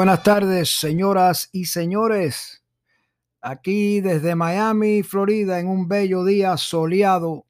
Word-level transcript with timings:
Buenas 0.00 0.22
tardes, 0.22 0.80
señoras 0.80 1.50
y 1.52 1.66
señores. 1.66 2.64
Aquí 3.42 4.00
desde 4.00 4.34
Miami, 4.34 5.02
Florida, 5.02 5.60
en 5.60 5.68
un 5.68 5.88
bello 5.88 6.24
día 6.24 6.56
soleado, 6.56 7.44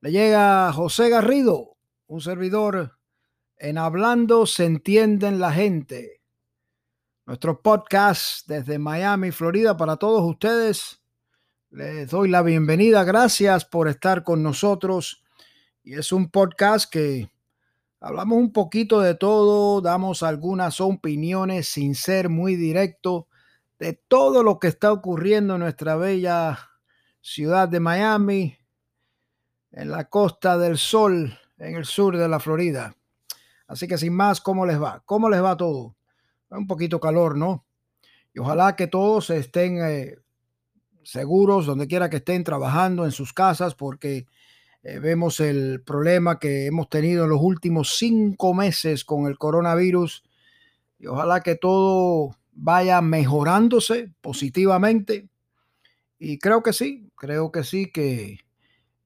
le 0.00 0.10
llega 0.10 0.72
José 0.72 1.08
Garrido, 1.08 1.76
un 2.08 2.20
servidor 2.20 2.98
en 3.58 3.78
Hablando 3.78 4.44
se 4.46 4.64
entienden 4.64 5.38
la 5.38 5.52
gente. 5.52 6.20
Nuestro 7.26 7.62
podcast 7.62 8.48
desde 8.48 8.80
Miami, 8.80 9.30
Florida, 9.30 9.76
para 9.76 9.98
todos 9.98 10.28
ustedes. 10.28 11.00
Les 11.70 12.10
doy 12.10 12.28
la 12.28 12.42
bienvenida. 12.42 13.04
Gracias 13.04 13.64
por 13.64 13.86
estar 13.86 14.24
con 14.24 14.42
nosotros. 14.42 15.22
Y 15.84 15.94
es 15.94 16.10
un 16.10 16.28
podcast 16.28 16.90
que 16.90 17.30
Hablamos 18.00 18.38
un 18.38 18.52
poquito 18.52 19.00
de 19.00 19.14
todo, 19.14 19.80
damos 19.80 20.22
algunas 20.22 20.80
opiniones 20.80 21.68
sin 21.68 21.94
ser 21.94 22.28
muy 22.28 22.54
directo 22.54 23.26
de 23.78 23.94
todo 23.94 24.42
lo 24.42 24.58
que 24.58 24.68
está 24.68 24.92
ocurriendo 24.92 25.54
en 25.54 25.60
nuestra 25.60 25.96
bella 25.96 26.58
ciudad 27.20 27.68
de 27.68 27.80
Miami, 27.80 28.56
en 29.72 29.90
la 29.90 30.08
costa 30.08 30.58
del 30.58 30.78
sol, 30.78 31.38
en 31.58 31.76
el 31.76 31.84
sur 31.84 32.16
de 32.16 32.28
la 32.28 32.38
Florida. 32.38 32.94
Así 33.66 33.88
que 33.88 33.98
sin 33.98 34.14
más, 34.14 34.40
¿cómo 34.40 34.66
les 34.66 34.80
va? 34.80 35.02
¿Cómo 35.04 35.28
les 35.28 35.42
va 35.42 35.56
todo? 35.56 35.96
Un 36.50 36.66
poquito 36.66 37.00
calor, 37.00 37.36
¿no? 37.36 37.64
Y 38.32 38.38
ojalá 38.38 38.76
que 38.76 38.86
todos 38.86 39.30
estén 39.30 39.78
eh, 39.82 40.18
seguros 41.02 41.66
donde 41.66 41.86
quiera 41.86 42.10
que 42.10 42.18
estén 42.18 42.44
trabajando 42.44 43.04
en 43.04 43.12
sus 43.12 43.32
casas, 43.32 43.74
porque 43.74 44.26
eh, 44.88 45.00
vemos 45.00 45.40
el 45.40 45.82
problema 45.82 46.38
que 46.38 46.66
hemos 46.66 46.88
tenido 46.88 47.24
en 47.24 47.30
los 47.30 47.40
últimos 47.42 47.96
cinco 47.98 48.54
meses 48.54 49.04
con 49.04 49.26
el 49.26 49.36
coronavirus 49.36 50.22
y 51.00 51.08
ojalá 51.08 51.40
que 51.40 51.56
todo 51.56 52.36
vaya 52.52 53.00
mejorándose 53.00 54.12
positivamente. 54.20 55.28
Y 56.20 56.38
creo 56.38 56.62
que 56.62 56.72
sí, 56.72 57.10
creo 57.16 57.50
que 57.50 57.64
sí, 57.64 57.90
que 57.90 58.38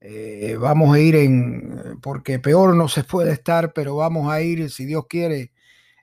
eh, 0.03 0.59
vamos 0.61 0.95
a 0.95 1.01
ir 1.01 1.17
en, 1.17 1.99
porque 2.03 2.39
peor 2.39 2.77
no 2.77 2.87
se 2.87 3.03
puede 3.03 3.33
estar, 3.33 3.73
pero 3.73 3.97
vamos 3.97 4.31
a 4.31 4.43
ir, 4.43 4.69
si 4.69 4.85
Dios 4.85 5.07
quiere, 5.09 5.51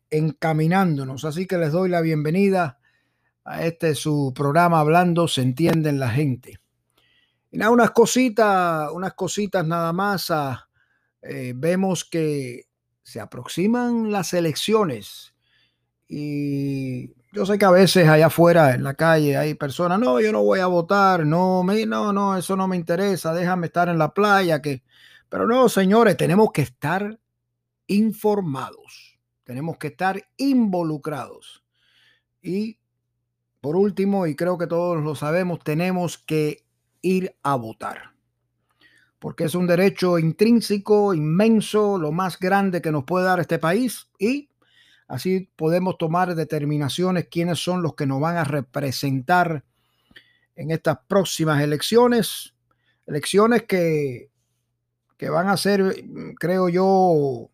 encaminándonos. 0.09 1.23
Así 1.23 1.45
que 1.45 1.59
les 1.59 1.71
doy 1.71 1.89
la 1.89 2.01
bienvenida 2.01 2.79
a 3.45 3.63
este 3.63 3.93
su 3.93 4.33
programa 4.35 4.79
Hablando 4.79 5.27
se 5.27 5.43
entiende 5.43 5.91
en 5.91 5.99
la 5.99 6.09
gente. 6.09 6.57
Nada, 7.51 7.71
unas 7.71 7.91
cositas, 7.91 8.91
unas 8.91 9.13
cositas 9.13 9.65
nada 9.65 9.93
más. 9.93 10.31
Ah, 10.31 10.67
eh, 11.21 11.53
vemos 11.55 12.05
que 12.05 12.65
se 13.03 13.19
aproximan 13.19 14.11
las 14.11 14.33
elecciones 14.33 15.33
y 16.07 17.13
yo 17.33 17.45
sé 17.45 17.57
que 17.57 17.65
a 17.65 17.71
veces 17.71 18.07
allá 18.07 18.27
afuera 18.27 18.73
en 18.73 18.83
la 18.83 18.93
calle 18.93 19.37
hay 19.37 19.53
personas, 19.53 19.99
no, 19.99 20.19
yo 20.21 20.31
no 20.31 20.43
voy 20.43 20.59
a 20.59 20.67
votar, 20.67 21.25
no, 21.25 21.63
me, 21.63 21.85
no, 21.85 22.13
no, 22.13 22.37
eso 22.37 22.55
no 22.55 22.67
me 22.67 22.75
interesa, 22.75 23.33
déjame 23.33 23.67
estar 23.67 23.89
en 23.89 23.97
la 23.97 24.13
playa, 24.13 24.61
que, 24.61 24.83
pero 25.29 25.45
no, 25.47 25.69
señores, 25.69 26.17
tenemos 26.17 26.51
que 26.51 26.61
estar 26.61 27.19
informados, 27.87 29.19
tenemos 29.43 29.77
que 29.77 29.87
estar 29.87 30.21
involucrados. 30.37 31.63
Y 32.41 32.79
por 33.59 33.75
último, 33.75 34.27
y 34.27 34.35
creo 34.35 34.57
que 34.57 34.67
todos 34.67 35.03
lo 35.03 35.15
sabemos, 35.15 35.59
tenemos 35.59 36.17
que 36.17 36.66
ir 37.01 37.35
a 37.43 37.55
votar. 37.55 38.13
Porque 39.19 39.45
es 39.45 39.55
un 39.55 39.67
derecho 39.67 40.19
intrínseco, 40.19 41.13
inmenso, 41.13 41.97
lo 41.97 42.11
más 42.11 42.39
grande 42.39 42.81
que 42.81 42.91
nos 42.91 43.03
puede 43.03 43.25
dar 43.25 43.39
este 43.39 43.59
país 43.59 44.09
y 44.19 44.49
así 45.07 45.49
podemos 45.55 45.97
tomar 45.97 46.35
determinaciones 46.35 47.27
quiénes 47.29 47.59
son 47.59 47.81
los 47.81 47.95
que 47.95 48.05
nos 48.05 48.21
van 48.21 48.37
a 48.37 48.43
representar 48.43 49.63
en 50.55 50.71
estas 50.71 50.99
próximas 51.07 51.61
elecciones. 51.61 52.53
Elecciones 53.05 53.63
que, 53.63 54.29
que 55.17 55.29
van 55.29 55.47
a 55.47 55.57
ser, 55.57 56.03
creo 56.39 56.69
yo, 56.69 57.49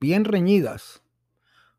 bien 0.00 0.24
reñidas 0.24 1.02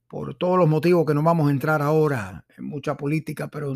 por 0.08 0.36
todos 0.36 0.58
los 0.58 0.70
motivos 0.70 1.06
que 1.06 1.14
no 1.14 1.24
vamos 1.24 1.48
a 1.48 1.52
entrar 1.52 1.82
ahora 1.82 2.46
en 2.58 2.66
mucha 2.66 2.96
política, 2.96 3.48
pero 3.48 3.76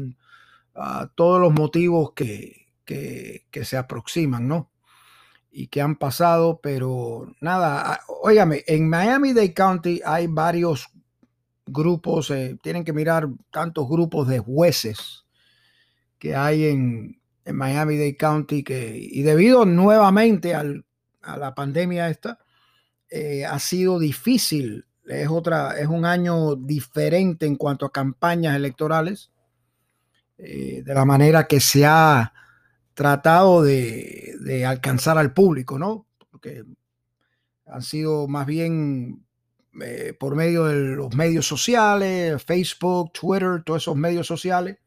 a 0.75 1.09
todos 1.15 1.41
los 1.41 1.51
motivos 1.51 2.13
que, 2.13 2.66
que, 2.87 3.65
se 3.65 3.77
aproximan, 3.77 4.47
¿no? 4.47 4.71
Y 5.51 5.67
que 5.67 5.81
han 5.81 5.97
pasado, 5.97 6.59
pero 6.61 7.33
nada, 7.41 7.99
óigame, 8.07 8.63
en 8.67 8.89
Miami-Dade 8.89 9.53
County 9.53 10.01
hay 10.05 10.27
varios 10.27 10.89
grupos, 11.65 12.31
eh, 12.31 12.57
tienen 12.61 12.83
que 12.83 12.93
mirar 12.93 13.27
tantos 13.51 13.87
grupos 13.89 14.27
de 14.27 14.39
jueces 14.39 15.25
que 16.17 16.35
hay 16.35 16.65
en, 16.65 17.21
en 17.45 17.55
Miami-Dade 17.55 18.17
County 18.17 18.63
que, 18.63 18.97
y 18.97 19.21
debido 19.21 19.65
nuevamente 19.65 20.55
al, 20.55 20.85
a 21.21 21.37
la 21.37 21.53
pandemia 21.53 22.09
esta, 22.09 22.39
eh, 23.09 23.45
ha 23.45 23.59
sido 23.59 23.99
difícil. 23.99 24.85
Es 25.05 25.27
otra, 25.29 25.77
es 25.79 25.87
un 25.87 26.05
año 26.05 26.55
diferente 26.55 27.45
en 27.45 27.55
cuanto 27.55 27.85
a 27.85 27.91
campañas 27.91 28.55
electorales, 28.55 29.31
eh, 30.37 30.83
de 30.85 30.93
la 30.93 31.05
manera 31.05 31.47
que 31.47 31.59
se 31.59 31.85
ha 31.85 32.33
tratado 32.97 33.61
de, 33.61 34.65
alcanzar 34.67 35.19
al 35.19 35.31
público, 35.31 35.77
¿no? 35.77 36.07
Porque 36.31 36.63
han 37.67 37.83
sido 37.83 38.27
más 38.27 38.47
bien 38.47 39.23
eh, 39.79 40.15
por 40.19 40.35
medio 40.35 40.65
de 40.65 40.95
los 40.95 41.13
medios 41.13 41.47
sociales, 41.47 42.43
Facebook, 42.43 43.13
Twitter, 43.13 43.61
todos 43.63 43.83
esos 43.83 43.95
medios 43.95 44.25
sociales. 44.25 44.79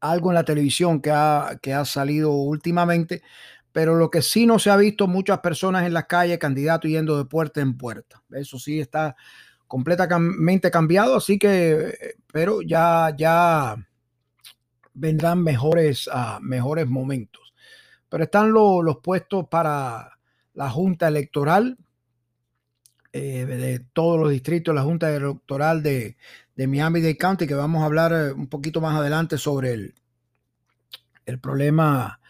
Algo 0.00 0.32
en 0.32 0.34
la 0.34 0.44
televisión 0.44 1.00
que 1.00 1.12
ha, 1.12 1.56
que 1.62 1.72
ha 1.72 1.84
salido 1.84 2.32
últimamente, 2.32 3.22
pero 3.70 3.94
lo 3.94 4.10
que 4.10 4.20
sí 4.20 4.44
no 4.44 4.58
se 4.58 4.70
ha 4.70 4.76
visto 4.76 5.06
muchas 5.06 5.38
personas 5.38 5.86
en 5.86 5.94
las 5.94 6.06
calles, 6.06 6.38
candidatos 6.38 6.90
yendo 6.90 7.16
de 7.16 7.26
puerta 7.26 7.60
en 7.60 7.76
puerta. 7.78 8.24
Eso 8.32 8.58
sí 8.58 8.80
está 8.80 9.14
completamente 9.68 10.72
cambiado, 10.72 11.14
así 11.14 11.38
que, 11.38 12.16
pero 12.32 12.60
ya, 12.60 13.14
ya, 13.16 13.76
vendrán 14.96 15.42
mejores, 15.42 16.08
uh, 16.08 16.40
mejores 16.40 16.88
momentos. 16.88 17.54
Pero 18.08 18.24
están 18.24 18.52
los 18.52 18.98
puestos 19.02 19.46
para 19.48 20.18
la 20.54 20.70
Junta 20.70 21.08
Electoral 21.08 21.76
eh, 23.12 23.44
de 23.44 23.80
todos 23.92 24.18
los 24.18 24.30
distritos, 24.30 24.74
la 24.74 24.82
Junta 24.82 25.14
Electoral 25.14 25.82
de, 25.82 26.16
de 26.54 26.66
Miami-Dade 26.66 27.16
County, 27.16 27.46
que 27.46 27.54
vamos 27.54 27.82
a 27.82 27.86
hablar 27.86 28.12
eh, 28.12 28.32
un 28.32 28.48
poquito 28.48 28.80
más 28.80 28.96
adelante 28.96 29.38
sobre 29.38 29.72
el, 29.72 29.94
el 31.26 31.40
problema 31.40 32.20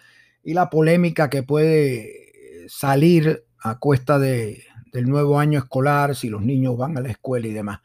y 0.43 0.55
la 0.55 0.69
polémica 0.71 1.31
que 1.31 1.43
puede 1.43 2.67
salir 2.69 3.45
a 3.61 3.79
cuesta 3.79 4.19
de, 4.19 4.65
del 4.93 5.09
nuevo 5.09 5.39
año 5.39 5.59
escolar, 5.59 6.17
si 6.17 6.29
los 6.29 6.43
niños 6.43 6.77
van 6.77 6.97
a 6.97 7.01
la 7.01 7.11
escuela 7.11 7.47
y 7.47 7.53
demás. 7.53 7.81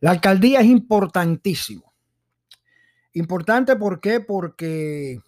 La 0.00 0.10
alcaldía 0.10 0.60
es 0.60 0.66
importantísimo. 0.66 1.91
Importante, 3.14 3.76
¿por? 3.76 4.20
Porque 4.20 5.20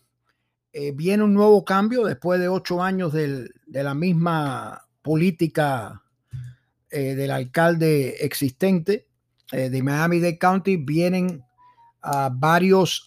eh, 0.72 0.92
viene 0.92 1.22
un 1.22 1.34
nuevo 1.34 1.64
cambio 1.64 2.04
después 2.04 2.40
de 2.40 2.48
ocho 2.48 2.82
años 2.82 3.12
de 3.12 3.48
la 3.66 3.94
misma 3.94 4.82
política 5.02 6.02
eh, 6.90 7.14
del 7.14 7.30
alcalde 7.30 8.24
existente 8.24 9.06
eh, 9.52 9.68
de 9.68 9.82
Miami-Dade 9.82 10.38
County. 10.38 10.78
Vienen 10.78 11.44
varios 12.32 13.06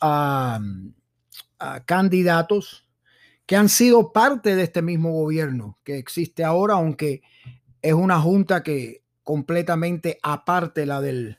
candidatos 1.85 2.87
que 3.45 3.55
han 3.55 3.69
sido 3.69 4.11
parte 4.11 4.55
de 4.55 4.63
este 4.63 4.81
mismo 4.81 5.11
gobierno 5.11 5.77
que 5.83 5.97
existe 5.97 6.43
ahora, 6.43 6.75
aunque 6.75 7.21
es 7.81 7.93
una 7.93 8.19
junta 8.19 8.63
que 8.63 9.03
completamente 9.23 10.17
aparte 10.23 10.87
la 10.87 10.99
del, 10.99 11.37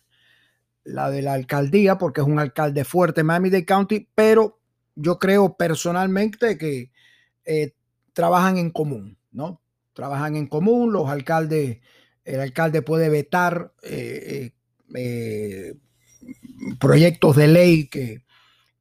la 0.89 1.11
de 1.11 1.23
la 1.23 1.35
alcaldía, 1.35 1.99
porque 1.99 2.21
es 2.21 2.27
un 2.27 2.39
alcalde 2.39 2.85
fuerte 2.85 3.23
Miami-Dade 3.23 3.67
County, 3.67 4.09
pero 4.15 4.59
yo 4.95 5.19
creo 5.19 5.57
personalmente 5.57 6.57
que 6.57 6.91
eh, 7.45 7.75
trabajan 8.13 8.57
en 8.57 8.71
común, 8.71 9.19
¿no? 9.31 9.61
Trabajan 9.93 10.37
en 10.37 10.47
común, 10.47 10.93
los 10.93 11.09
alcaldes, 11.09 11.79
el 12.25 12.41
alcalde 12.41 12.83
puede 12.83 13.11
vetar 13.11 13.73
eh, 13.83 14.53
eh, 14.95 15.75
proyectos 16.81 17.37
de 17.37 17.49
ley 17.49 17.89
que, 17.89 18.25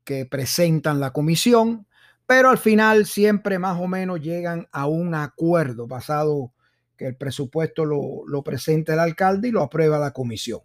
que 0.04 0.25
presentan 0.25 1.00
la 1.00 1.12
comisión, 1.12 1.88
pero 2.25 2.50
al 2.50 2.57
final 2.57 3.06
siempre 3.06 3.59
más 3.59 3.80
o 3.80 3.88
menos 3.88 4.21
llegan 4.21 4.68
a 4.71 4.88
un 4.88 5.13
acuerdo 5.13 5.88
basado 5.88 6.54
que 6.95 7.07
el 7.07 7.15
presupuesto 7.15 7.86
lo, 7.86 8.25
lo 8.27 8.44
presenta 8.44 8.94
el 8.94 9.00
alcalde 9.00 9.50
y 9.50 9.51
lo 9.51 9.62
aprueba 9.62 10.00
la 10.00 10.12
comisión. 10.12 10.62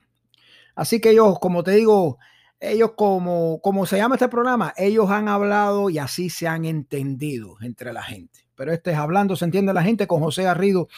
Así 0.75 1.01
que 1.01 1.11
ellos, 1.11 1.39
como 1.39 1.63
te 1.63 1.73
digo, 1.73 2.19
ellos 2.61 2.93
como, 2.97 3.61
como 3.61 3.87
se 3.87 3.97
llama 3.97 4.15
este 4.15 4.29
programa, 4.29 4.73
ellos 4.77 5.11
han 5.11 5.29
hablado 5.29 5.91
y 5.91 5.99
así 5.99 6.31
se 6.31 6.47
han 6.47 6.65
entendido 6.65 7.57
entre 7.61 7.93
la 7.93 8.03
gente. 8.03 8.47
Pero 8.55 8.73
este 8.73 8.93
es 8.93 8.97
hablando, 8.97 9.35
se 9.35 9.45
entiende 9.45 9.73
la 9.73 9.83
gente 9.83 10.07
con 10.07 10.21
José 10.21 10.45
Garrido 10.45 10.89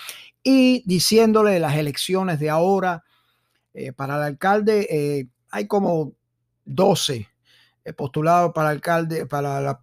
y 0.43 0.83
diciéndole 0.87 1.59
las 1.59 1.77
elecciones 1.77 2.39
de 2.39 2.51
ahora, 2.51 3.05
para 3.97 4.17
el 4.17 4.23
alcalde 4.23 5.29
hay 5.51 5.67
como 5.67 6.13
12 6.67 7.29
postulados 7.97 8.53
para 8.55 8.69
alcalde, 8.69 9.27
para 9.27 9.79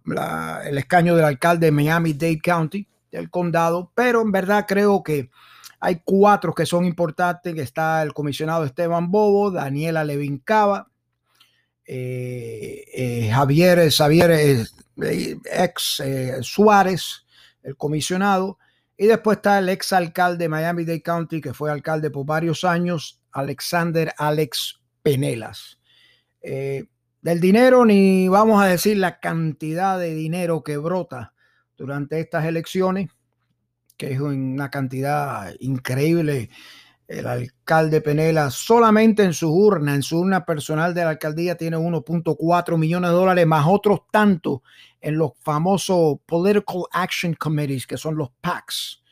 el 0.64 0.78
escaño 0.78 1.16
del 1.16 1.24
alcalde 1.24 1.66
de 1.66 1.72
Miami-Dade 1.72 2.40
County, 2.40 2.86
del 3.10 3.28
condado, 3.28 3.90
pero 3.94 4.22
en 4.22 4.32
verdad 4.32 4.66
creo 4.66 5.02
que 5.02 5.30
hay 5.84 6.00
cuatro 6.04 6.54
que 6.54 6.64
son 6.64 6.84
importantes, 6.84 7.58
está 7.58 8.04
el 8.04 8.12
comisionado 8.14 8.64
Esteban 8.64 9.10
Bobo, 9.10 9.50
Daniela 9.50 10.04
Levin 10.04 10.38
Cava, 10.38 10.88
eh, 11.84 12.84
eh, 12.94 13.30
Javier, 13.32 13.80
eh, 13.80 14.64
ex 15.52 16.02
Suárez, 16.42 17.26
el 17.64 17.76
comisionado, 17.76 18.60
y 18.96 19.08
después 19.08 19.38
está 19.38 19.58
el 19.58 19.68
ex 19.70 19.92
alcalde 19.92 20.44
de 20.44 20.48
Miami-Dade 20.50 21.02
County, 21.02 21.40
que 21.40 21.52
fue 21.52 21.68
alcalde 21.68 22.12
por 22.12 22.26
varios 22.26 22.62
años, 22.62 23.20
Alexander 23.32 24.14
Alex 24.18 24.80
Penelas. 25.02 25.80
del 26.40 27.40
dinero, 27.40 27.84
ni 27.84 28.28
vamos 28.28 28.62
a 28.62 28.66
decir 28.66 28.98
la 28.98 29.18
cantidad 29.18 29.98
de 29.98 30.14
dinero 30.14 30.62
que 30.62 30.76
brota 30.76 31.34
durante 31.76 32.20
estas 32.20 32.44
elecciones, 32.44 33.10
que 34.02 34.14
es 34.14 34.20
una 34.20 34.68
cantidad 34.68 35.54
increíble 35.60 36.50
el 37.06 37.24
alcalde 37.24 38.00
Penela 38.00 38.50
solamente 38.50 39.22
en 39.22 39.32
su 39.32 39.48
urna, 39.48 39.94
en 39.94 40.02
su 40.02 40.18
urna 40.18 40.44
personal 40.44 40.92
de 40.92 41.04
la 41.04 41.10
alcaldía, 41.10 41.56
tiene 41.56 41.76
1.4 41.76 42.78
millones 42.78 43.10
de 43.10 43.16
dólares, 43.16 43.46
más 43.46 43.64
otros 43.68 44.00
tantos 44.10 44.62
en 45.00 45.18
los 45.18 45.34
famosos 45.38 46.18
Political 46.26 46.82
Action 46.90 47.34
Committees, 47.34 47.86
que 47.86 47.96
son 47.96 48.16
los 48.16 48.30
PACs, 48.40 49.04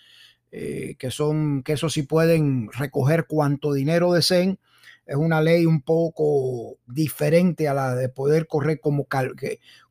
eh, 0.50 0.96
que 0.98 1.12
son, 1.12 1.62
que 1.62 1.74
eso 1.74 1.88
sí 1.88 2.02
pueden 2.02 2.68
recoger 2.72 3.28
cuanto 3.28 3.72
dinero 3.72 4.12
deseen. 4.12 4.58
Es 5.06 5.14
una 5.14 5.40
ley 5.40 5.66
un 5.66 5.82
poco 5.82 6.78
diferente 6.84 7.68
a 7.68 7.74
la 7.74 7.94
de 7.94 8.08
poder 8.08 8.48
correr 8.48 8.80
como, 8.80 9.06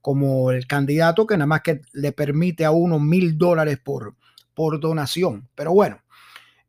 como 0.02 0.52
el 0.52 0.68
candidato, 0.68 1.26
que 1.26 1.38
nada 1.38 1.48
más 1.48 1.62
que 1.62 1.80
le 1.94 2.12
permite 2.12 2.66
a 2.66 2.72
uno 2.72 3.00
mil 3.00 3.38
dólares 3.38 3.80
por, 3.82 4.16
por 4.60 4.78
donación. 4.78 5.48
Pero 5.56 5.72
bueno, 5.72 6.02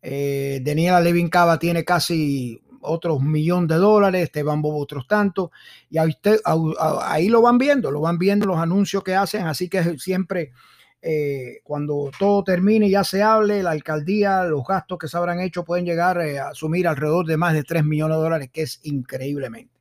eh, 0.01 0.61
Daniela 0.63 1.01
Levin 1.01 1.29
Cava 1.29 1.59
tiene 1.59 1.85
casi 1.85 2.63
otros 2.83 3.21
millón 3.21 3.67
de 3.67 3.75
dólares, 3.75 4.23
Esteban 4.23 4.63
Bobo 4.63 4.79
otros 4.79 5.09
tantos, 5.09 5.51
y 5.89 5.99
ahí, 5.99 7.29
lo 7.29 7.43
van 7.43 7.59
viendo, 7.59 7.91
lo 7.91 8.01
van 8.01 8.17
viendo 8.17 8.47
los 8.47 8.59
anuncios 8.59 9.03
que 9.03 9.17
hacen, 9.17 9.45
así 9.45 9.69
que 9.69 9.99
siempre 9.99 10.53
eh, 11.03 11.63
cuando 11.65 12.13
todo 12.17 12.45
termine 12.45 12.87
y 12.87 12.93
ya 12.93 13.03
se 13.03 13.25
hable, 13.25 13.61
la 13.61 13.73
alcaldía, 13.73 14.45
los 14.45 14.65
gastos 14.65 14.97
que 14.97 15.09
se 15.09 15.17
habrán 15.17 15.41
hecho 15.41 15.65
pueden 15.65 15.85
llegar 15.85 16.21
eh, 16.21 16.39
a 16.39 16.51
asumir 16.51 16.87
alrededor 16.87 17.27
de 17.27 17.39
más 17.39 17.55
de 17.55 17.65
3 17.65 17.85
millones 17.85 18.19
de 18.19 18.23
dólares, 18.23 18.51
que 18.53 18.63
es 18.63 18.79
increíblemente. 18.85 19.75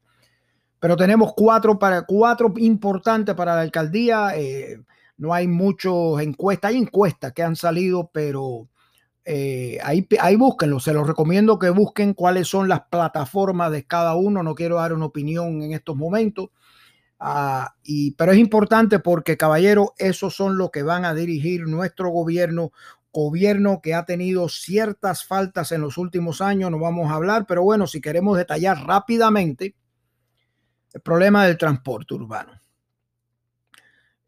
Pero 0.79 0.97
tenemos 0.97 1.33
cuatro, 1.35 1.77
para, 1.77 2.07
cuatro 2.07 2.51
importantes 2.57 3.35
para 3.35 3.53
la 3.53 3.61
alcaldía, 3.61 4.33
no 5.19 5.33
hay 5.33 5.47
muchas 5.47 5.93
encuestas, 6.21 6.71
hay 6.71 6.77
encuestas 6.77 7.33
que 7.33 7.43
han 7.43 7.57
salido, 7.57 8.09
pero 8.11 8.69
eh, 9.25 9.77
ahí, 9.83 10.07
ahí 10.19 10.37
búsquenlo, 10.37 10.79
se 10.79 10.93
los 10.93 11.05
recomiendo 11.05 11.59
que 11.59 11.69
busquen 11.69 12.13
cuáles 12.13 12.47
son 12.47 12.69
las 12.69 12.83
plataformas 12.89 13.71
de 13.71 13.85
cada 13.85 14.15
uno, 14.15 14.41
no 14.43 14.55
quiero 14.55 14.77
dar 14.77 14.93
una 14.93 15.05
opinión 15.05 15.61
en 15.61 15.73
estos 15.73 15.97
momentos, 15.97 16.49
ah, 17.19 17.75
y, 17.83 18.11
pero 18.11 18.31
es 18.31 18.37
importante 18.37 18.99
porque, 18.99 19.35
caballero, 19.35 19.93
esos 19.97 20.33
son 20.35 20.57
los 20.57 20.71
que 20.71 20.83
van 20.83 21.03
a 21.03 21.13
dirigir 21.13 21.67
nuestro 21.67 22.09
gobierno, 22.11 22.71
gobierno 23.11 23.81
que 23.83 23.93
ha 23.93 24.05
tenido 24.05 24.47
ciertas 24.47 25.25
faltas 25.25 25.73
en 25.73 25.81
los 25.81 25.97
últimos 25.97 26.39
años, 26.39 26.71
no 26.71 26.79
vamos 26.79 27.11
a 27.11 27.15
hablar, 27.15 27.45
pero 27.45 27.61
bueno, 27.61 27.87
si 27.87 27.99
queremos 27.99 28.37
detallar 28.37 28.87
rápidamente 28.87 29.75
el 30.93 31.01
problema 31.01 31.45
del 31.45 31.57
transporte 31.57 32.13
urbano. 32.13 32.53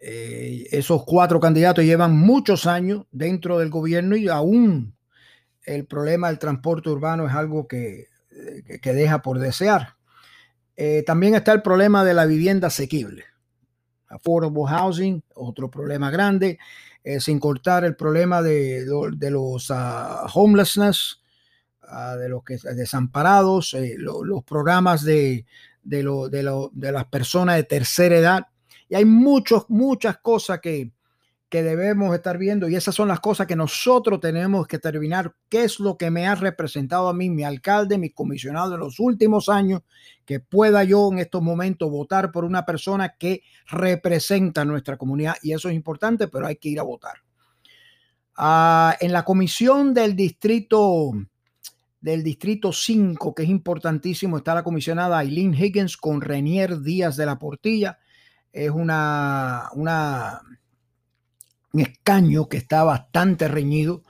Eh, 0.03 0.67
esos 0.71 1.03
cuatro 1.05 1.39
candidatos 1.39 1.85
llevan 1.85 2.17
muchos 2.17 2.65
años 2.65 3.05
dentro 3.11 3.59
del 3.59 3.69
gobierno 3.69 4.15
y 4.15 4.29
aún 4.29 4.95
el 5.63 5.85
problema 5.85 6.27
del 6.29 6.39
transporte 6.39 6.89
urbano 6.89 7.27
es 7.27 7.35
algo 7.35 7.67
que, 7.67 8.07
que, 8.81 8.93
deja 8.93 9.21
por 9.21 9.37
desear. 9.37 9.95
Eh, 10.75 11.03
también 11.05 11.35
está 11.35 11.53
el 11.53 11.61
problema 11.61 12.03
de 12.03 12.15
la 12.15 12.25
vivienda 12.25 12.67
asequible. 12.67 13.25
Affordable 14.07 14.63
housing, 14.67 15.23
otro 15.35 15.69
problema 15.69 16.09
grande, 16.09 16.57
eh, 17.03 17.19
sin 17.19 17.39
cortar 17.39 17.85
el 17.85 17.95
problema 17.95 18.41
de, 18.41 18.83
de 19.13 19.31
los 19.31 19.69
uh, 19.69 20.25
homelessness, 20.33 21.21
uh, 21.83 22.17
de 22.17 22.27
los 22.27 22.43
que 22.43 22.57
desamparados, 22.57 23.75
los 23.97 24.43
programas 24.43 25.03
de, 25.03 25.45
de, 25.83 26.01
lo, 26.01 26.27
de 26.27 26.91
las 26.91 27.05
personas 27.05 27.57
de 27.57 27.63
tercera 27.63 28.17
edad 28.17 28.47
y 28.91 28.95
hay 28.95 29.05
muchos, 29.05 29.69
muchas 29.69 30.17
cosas 30.17 30.59
que, 30.59 30.91
que 31.47 31.63
debemos 31.63 32.13
estar 32.13 32.37
viendo 32.37 32.67
y 32.67 32.75
esas 32.75 32.93
son 32.93 33.07
las 33.07 33.21
cosas 33.21 33.47
que 33.47 33.55
nosotros 33.55 34.19
tenemos 34.19 34.67
que 34.67 34.79
terminar. 34.79 35.33
¿Qué 35.47 35.63
es 35.63 35.79
lo 35.79 35.97
que 35.97 36.11
me 36.11 36.27
ha 36.27 36.35
representado 36.35 37.07
a 37.07 37.13
mí, 37.13 37.29
mi 37.29 37.45
alcalde, 37.45 37.97
mi 37.97 38.09
comisionado 38.09 38.73
en 38.73 38.81
los 38.81 38.99
últimos 38.99 39.47
años, 39.47 39.83
que 40.25 40.41
pueda 40.41 40.83
yo 40.83 41.09
en 41.09 41.19
estos 41.19 41.41
momentos 41.41 41.89
votar 41.89 42.33
por 42.33 42.43
una 42.43 42.65
persona 42.65 43.15
que 43.17 43.43
representa 43.67 44.63
a 44.63 44.65
nuestra 44.65 44.97
comunidad? 44.97 45.35
Y 45.41 45.53
eso 45.53 45.69
es 45.69 45.75
importante, 45.75 46.27
pero 46.27 46.47
hay 46.47 46.57
que 46.57 46.67
ir 46.67 46.79
a 46.81 46.83
votar. 46.83 47.15
Ah, 48.35 48.97
en 48.99 49.13
la 49.13 49.23
comisión 49.23 49.93
del 49.93 50.17
distrito 50.17 51.13
del 52.01 52.23
distrito 52.23 52.73
5, 52.73 53.33
que 53.33 53.43
es 53.43 53.49
importantísimo, 53.49 54.35
está 54.35 54.53
la 54.53 54.63
comisionada 54.63 55.21
Eileen 55.21 55.53
Higgins 55.53 55.95
con 55.95 56.19
Renier 56.19 56.81
Díaz 56.81 57.15
de 57.15 57.25
la 57.25 57.39
Portilla 57.39 57.97
es 58.53 58.69
una, 58.69 59.69
una, 59.73 60.41
un 61.73 61.81
escaño 61.81 62.49
que 62.49 62.57
está 62.57 62.83
bastante 62.83 63.47
reñido 63.47 64.03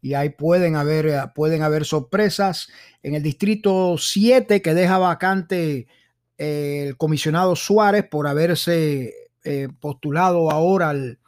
y 0.00 0.14
ahí 0.14 0.30
pueden 0.30 0.76
haber, 0.76 1.32
pueden 1.34 1.62
haber 1.62 1.84
sorpresas. 1.84 2.68
En 3.02 3.14
el 3.14 3.22
distrito 3.22 3.96
7 3.98 4.62
que 4.62 4.74
deja 4.74 4.98
vacante 4.98 5.88
eh, 6.36 6.84
el 6.88 6.96
comisionado 6.96 7.56
Suárez 7.56 8.06
por 8.08 8.28
haberse 8.28 9.12
eh, 9.44 9.68
postulado 9.80 10.50
ahora 10.50 10.90
al, 10.90 11.18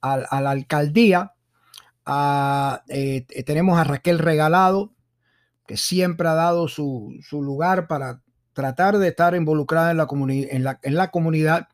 a 0.00 0.40
la 0.40 0.50
alcaldía. 0.50 1.34
Eh, 2.88 3.26
tenemos 3.44 3.78
a 3.78 3.84
Raquel 3.84 4.18
Regalado, 4.18 4.92
que 5.66 5.76
siempre 5.76 6.28
ha 6.28 6.34
dado 6.34 6.68
su, 6.68 7.16
su 7.22 7.42
lugar 7.42 7.86
para 7.86 8.22
tratar 8.52 8.98
de 8.98 9.08
estar 9.08 9.34
involucrada 9.34 9.90
en 9.90 9.96
la, 9.98 10.08
en 10.10 10.64
la, 10.64 10.78
en 10.82 10.94
la 10.94 11.10
comunidad 11.10 11.68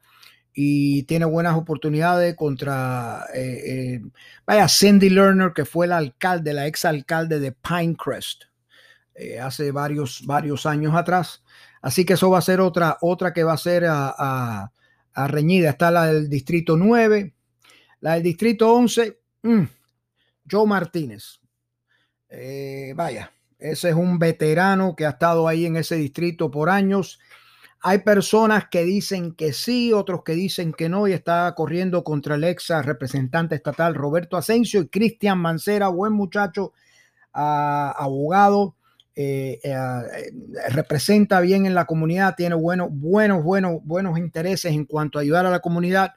y 0.54 1.04
tiene 1.04 1.24
buenas 1.24 1.56
oportunidades 1.56 2.34
contra, 2.34 3.26
eh, 3.34 3.62
eh, 3.64 4.02
vaya, 4.46 4.68
Cindy 4.68 5.08
Lerner, 5.08 5.52
que 5.54 5.64
fue 5.64 5.86
la 5.86 5.96
alcalde, 5.96 6.52
la 6.52 6.66
ex 6.66 6.84
alcalde 6.84 7.40
de 7.40 7.52
Pinecrest 7.52 8.44
eh, 9.14 9.40
hace 9.40 9.70
varios, 9.70 10.22
varios 10.26 10.66
años 10.66 10.94
atrás. 10.94 11.42
Así 11.80 12.04
que 12.04 12.14
eso 12.14 12.30
va 12.30 12.38
a 12.38 12.42
ser 12.42 12.60
otra, 12.60 12.98
otra 13.00 13.32
que 13.32 13.44
va 13.44 13.54
a 13.54 13.58
ser 13.58 13.84
a, 13.88 14.70
reñida. 15.14 15.70
Está 15.70 15.90
la 15.90 16.06
del 16.06 16.28
distrito 16.28 16.76
9, 16.76 17.34
la 18.00 18.14
del 18.14 18.22
distrito 18.22 18.72
11, 18.72 19.18
mm, 19.42 19.62
Joe 20.50 20.66
Martínez. 20.66 21.40
vaya, 22.94 23.32
ese 23.58 23.90
es 23.90 23.94
un 23.94 24.18
veterano 24.18 24.94
que 24.96 25.06
ha 25.06 25.10
estado 25.10 25.48
ahí 25.48 25.66
en 25.66 25.76
ese 25.76 25.96
distrito 25.96 26.50
por 26.50 26.68
años 26.68 27.18
hay 27.84 27.98
personas 27.98 28.68
que 28.70 28.84
dicen 28.84 29.34
que 29.34 29.52
sí, 29.52 29.92
otros 29.92 30.22
que 30.22 30.34
dicen 30.34 30.72
que 30.72 30.88
no, 30.88 31.08
y 31.08 31.12
está 31.12 31.52
corriendo 31.56 32.04
contra 32.04 32.36
el 32.36 32.44
ex 32.44 32.68
representante 32.84 33.56
estatal 33.56 33.96
Roberto 33.96 34.36
Asensio 34.36 34.82
y 34.82 34.88
Cristian 34.88 35.38
Mancera, 35.40 35.88
buen 35.88 36.12
muchacho, 36.12 36.72
ah, 37.34 37.92
abogado, 37.98 38.76
eh, 39.16 39.58
eh, 39.64 39.72
eh, 39.72 40.70
representa 40.70 41.40
bien 41.40 41.66
en 41.66 41.74
la 41.74 41.84
comunidad, 41.84 42.36
tiene 42.36 42.54
buenos, 42.54 42.88
buenos, 42.92 43.42
buenos, 43.42 43.80
buenos 43.82 44.16
intereses 44.16 44.72
en 44.72 44.84
cuanto 44.84 45.18
a 45.18 45.22
ayudar 45.22 45.44
a 45.44 45.50
la 45.50 45.58
comunidad, 45.58 46.12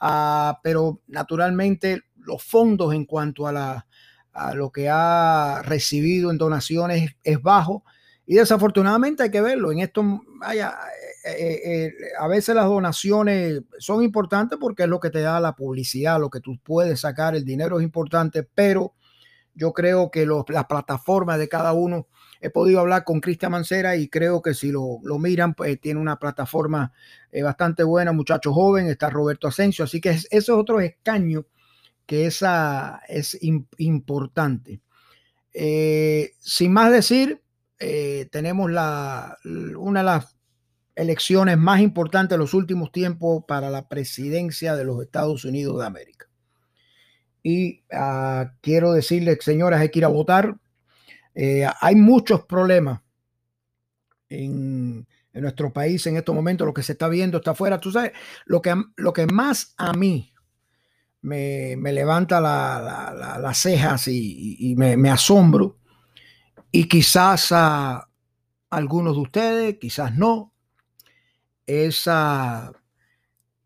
ah, 0.00 0.60
pero 0.62 1.00
naturalmente 1.08 2.02
los 2.18 2.44
fondos 2.44 2.92
en 2.92 3.06
cuanto 3.06 3.46
a, 3.46 3.52
la, 3.52 3.86
a 4.34 4.54
lo 4.54 4.70
que 4.70 4.90
ha 4.90 5.62
recibido 5.64 6.30
en 6.30 6.36
donaciones 6.36 7.16
es 7.24 7.40
bajo 7.40 7.84
y 8.30 8.36
desafortunadamente 8.36 9.24
hay 9.24 9.30
que 9.32 9.40
verlo. 9.40 9.72
En 9.72 9.80
esto, 9.80 10.04
vaya, 10.38 10.78
eh, 11.24 11.32
eh, 11.32 11.60
eh, 11.64 11.92
a 12.16 12.28
veces 12.28 12.54
las 12.54 12.66
donaciones 12.66 13.62
son 13.80 14.04
importantes 14.04 14.56
porque 14.56 14.84
es 14.84 14.88
lo 14.88 15.00
que 15.00 15.10
te 15.10 15.20
da 15.20 15.40
la 15.40 15.56
publicidad, 15.56 16.20
lo 16.20 16.30
que 16.30 16.38
tú 16.38 16.56
puedes 16.62 17.00
sacar, 17.00 17.34
el 17.34 17.44
dinero 17.44 17.80
es 17.80 17.82
importante, 17.82 18.44
pero 18.44 18.94
yo 19.52 19.72
creo 19.72 20.12
que 20.12 20.28
las 20.46 20.66
plataformas 20.66 21.40
de 21.40 21.48
cada 21.48 21.72
uno, 21.72 22.06
he 22.40 22.50
podido 22.50 22.78
hablar 22.78 23.02
con 23.02 23.18
Cristian 23.18 23.50
Mancera 23.50 23.96
y 23.96 24.06
creo 24.06 24.42
que 24.42 24.54
si 24.54 24.70
lo, 24.70 25.00
miran, 25.18 25.54
pues 25.54 25.80
tiene 25.80 25.98
una 25.98 26.16
plataforma 26.16 26.92
bastante 27.42 27.82
buena, 27.82 28.12
muchacho 28.12 28.52
joven, 28.52 28.86
está 28.86 29.10
Roberto 29.10 29.48
Asensio, 29.48 29.86
así 29.86 30.00
que 30.00 30.10
eso 30.10 30.26
es 30.30 30.48
otro 30.50 30.78
escaño 30.78 31.46
que 32.06 32.26
esa 32.26 33.00
es 33.08 33.36
importante. 33.76 34.82
sin 35.52 36.72
más 36.72 36.92
decir, 36.92 37.42
eh, 37.80 38.28
tenemos 38.30 38.70
la, 38.70 39.38
una 39.76 40.00
de 40.00 40.04
las 40.04 40.36
elecciones 40.94 41.58
más 41.58 41.80
importantes 41.80 42.36
de 42.36 42.38
los 42.38 42.54
últimos 42.54 42.92
tiempos 42.92 43.44
para 43.48 43.70
la 43.70 43.88
presidencia 43.88 44.76
de 44.76 44.84
los 44.84 45.02
Estados 45.02 45.44
Unidos 45.44 45.78
de 45.78 45.86
América. 45.86 46.26
Y 47.42 47.84
uh, 47.92 48.50
quiero 48.60 48.92
decirles, 48.92 49.38
señoras, 49.40 49.80
hay 49.80 49.88
que 49.88 50.00
ir 50.00 50.04
a 50.04 50.08
votar. 50.08 50.56
Eh, 51.34 51.66
hay 51.80 51.94
muchos 51.94 52.44
problemas 52.44 53.00
en, 54.28 55.06
en, 55.32 55.42
nuestro 55.42 55.72
país 55.72 56.06
en 56.06 56.18
estos 56.18 56.34
momentos. 56.34 56.66
Lo 56.66 56.74
que 56.74 56.82
se 56.82 56.92
está 56.92 57.08
viendo 57.08 57.38
está 57.38 57.52
afuera. 57.52 57.80
Tú 57.80 57.90
sabes, 57.90 58.12
lo 58.44 58.60
que, 58.60 58.74
lo 58.96 59.12
que 59.14 59.26
más 59.26 59.74
a 59.78 59.94
mí 59.94 60.34
me, 61.22 61.76
me 61.78 61.92
levanta 61.92 62.40
la, 62.40 63.14
la, 63.16 63.38
las 63.38 63.58
cejas 63.58 64.06
y, 64.08 64.74
me, 64.76 65.10
asombro, 65.10 65.78
y 66.72 66.88
quizás 66.88 67.52
a 67.52 68.08
algunos 68.70 69.16
de 69.16 69.20
ustedes, 69.20 69.78
quizás 69.78 70.16
no, 70.16 70.52
es 71.66 72.06
uh, 72.06 72.72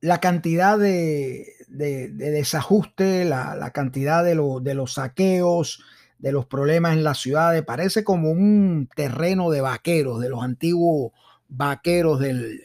la 0.01 0.21
cantidad 0.21 0.79
de, 0.79 1.47
de, 1.69 2.09
de 2.09 2.31
desajuste, 2.31 3.25
la, 3.25 3.55
la 3.57 3.71
cantidad 3.71 4.25
de, 4.25 4.35
lo, 4.35 4.61
de, 4.61 4.75
los 4.75 4.95
saqueos, 4.95 5.83
de 6.19 6.33
los 6.33 6.47
problemas 6.47 6.95
en 6.95 7.05
las 7.05 7.19
ciudades, 7.19 7.63
parece 7.65 8.05
como 8.05 8.31
un 8.31 8.89
terreno 8.95 9.51
de 9.51 9.61
vaqueros, 9.61 10.21
de 10.21 10.31
los 10.31 10.43
antiguos 10.43 11.13
vaqueros 11.49 12.21
del 12.21 12.63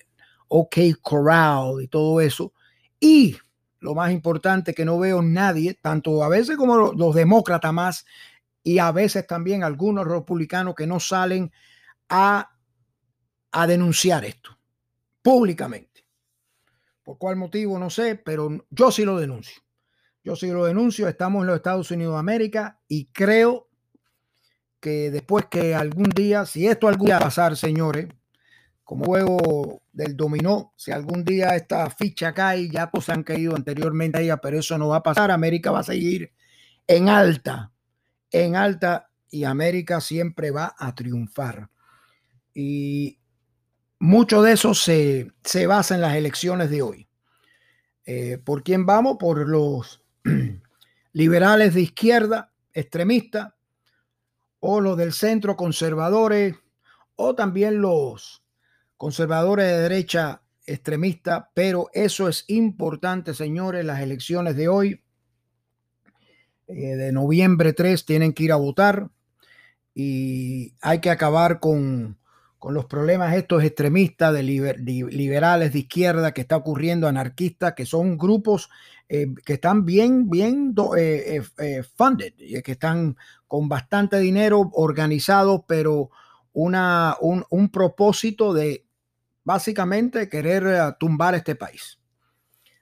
OK 0.48 0.78
Corral 1.02 1.82
y 1.82 1.88
todo 1.88 2.22
eso. 2.22 2.54
Y 3.00 3.36
lo 3.80 3.96
más 3.96 4.12
importante 4.12 4.74
que 4.74 4.86
no 4.86 5.00
veo 5.00 5.22
nadie, 5.22 5.78
tanto 5.82 6.24
a 6.24 6.30
veces 6.30 6.58
como 6.58 6.94
los 6.94 7.16
demócratas 7.16 7.74
más, 7.74 8.06
y 8.70 8.78
a 8.78 8.92
veces 8.92 9.26
también 9.26 9.64
algunos 9.64 10.08
republicanos 10.08 10.76
que 10.76 10.86
no 10.86 11.00
salen 11.00 11.52
a, 12.08 12.52
a 13.52 13.66
denunciar 13.66 14.24
esto 14.26 14.60
públicamente. 15.24 16.06
¿Por 17.02 17.18
cuál 17.18 17.36
motivo? 17.36 17.80
No 17.80 17.90
sé, 17.90 18.14
pero 18.14 18.64
yo 18.70 18.92
sí 18.92 19.06
lo 19.06 19.18
denuncio. 19.18 19.60
Yo 20.24 20.36
sí 20.36 20.52
lo 20.52 20.66
denuncio. 20.66 21.08
Estamos 21.08 21.42
en 21.42 21.48
los 21.48 21.56
Estados 21.56 21.90
Unidos 21.90 22.14
de 22.14 22.20
América 22.20 22.80
y 22.88 23.08
creo 23.08 23.70
que 24.80 25.10
después 25.10 25.48
que 25.50 25.74
algún 25.74 26.10
día, 26.10 26.46
si 26.46 26.68
esto 26.68 26.88
algún 26.88 27.08
día 27.08 27.18
pasar, 27.18 27.58
señores, 27.58 28.08
como 28.84 29.06
juego 29.06 29.82
del 29.92 30.16
dominó, 30.16 30.74
si 30.76 30.92
algún 30.92 31.26
día 31.26 31.56
esta 31.56 31.90
ficha 31.90 32.36
cae, 32.36 32.70
ya 32.70 32.92
pues 32.92 33.10
han 33.10 33.24
caído 33.24 33.56
anteriormente 33.56 34.20
a 34.20 34.22
ella, 34.22 34.38
pero 34.38 34.60
eso 34.60 34.78
no 34.78 34.90
va 34.90 34.98
a 34.98 35.04
pasar. 35.04 35.32
América 35.32 35.72
va 35.72 35.80
a 35.80 35.84
seguir 35.84 36.34
en 36.86 37.10
alta, 37.10 37.72
en 38.32 38.56
alta 38.56 39.10
y 39.30 39.44
América 39.44 40.02
siempre 40.02 40.52
va 40.52 40.76
a 40.78 40.96
triunfar. 40.96 41.70
Y 42.54 43.20
mucho 44.00 44.42
de 44.42 44.54
eso 44.54 44.74
se, 44.74 45.32
se 45.44 45.68
basa 45.68 45.96
en 45.96 46.02
las 46.02 46.16
elecciones 46.16 46.70
de 46.70 46.82
hoy. 46.82 47.08
Eh, 48.06 48.40
¿Por 48.44 48.64
quién 48.64 48.86
vamos? 48.86 49.18
Por 49.20 49.48
los 49.48 50.04
liberales 51.14 51.74
de 51.74 51.82
izquierda, 51.82 52.52
extremistas, 52.74 53.54
o 54.60 54.82
los 54.82 54.98
del 54.98 55.14
centro, 55.14 55.56
conservadores, 55.56 56.56
o 57.16 57.36
también 57.36 57.82
los 57.82 58.44
conservadores 58.98 59.66
de 59.66 59.78
derecha 59.78 60.42
extremista, 60.66 61.52
pero 61.54 61.90
eso 61.94 62.28
es 62.28 62.46
importante, 62.48 63.34
señores, 63.34 63.86
las 63.86 64.02
elecciones 64.02 64.56
de 64.56 64.68
hoy, 64.68 65.04
eh, 66.70 66.96
de 66.96 67.12
noviembre 67.12 67.74
3, 67.74 68.06
tienen 68.06 68.34
que 68.34 68.44
ir 68.44 68.52
a 68.52 68.58
votar 68.58 69.10
y 69.94 70.74
hay 70.82 71.00
que 71.02 71.10
acabar 71.10 71.60
con 71.60 72.20
con 72.60 72.74
los 72.74 72.86
problemas 72.86 73.34
estos 73.36 73.64
extremistas 73.64 74.34
de 74.34 74.44
liber, 74.44 74.80
liberales 74.82 75.72
de 75.72 75.80
izquierda 75.80 76.34
que 76.34 76.42
está 76.42 76.58
ocurriendo, 76.58 77.08
anarquistas, 77.08 77.74
que 77.74 77.86
son 77.86 78.18
grupos 78.18 78.70
eh, 79.08 79.28
que 79.46 79.54
están 79.54 79.86
bien, 79.86 80.30
bien 80.30 80.76
eh, 80.98 81.42
funded, 81.96 82.34
que 82.64 82.72
están 82.74 83.16
con 83.48 83.70
bastante 83.70 84.20
dinero 84.20 84.70
organizados, 84.74 85.62
pero 85.68 86.12
una, 86.52 87.16
un, 87.22 87.46
un, 87.50 87.70
propósito 87.70 88.54
de 88.54 88.86
básicamente 89.46 90.28
querer 90.28 90.96
tumbar 91.00 91.36
este 91.36 91.56
país. 91.56 91.99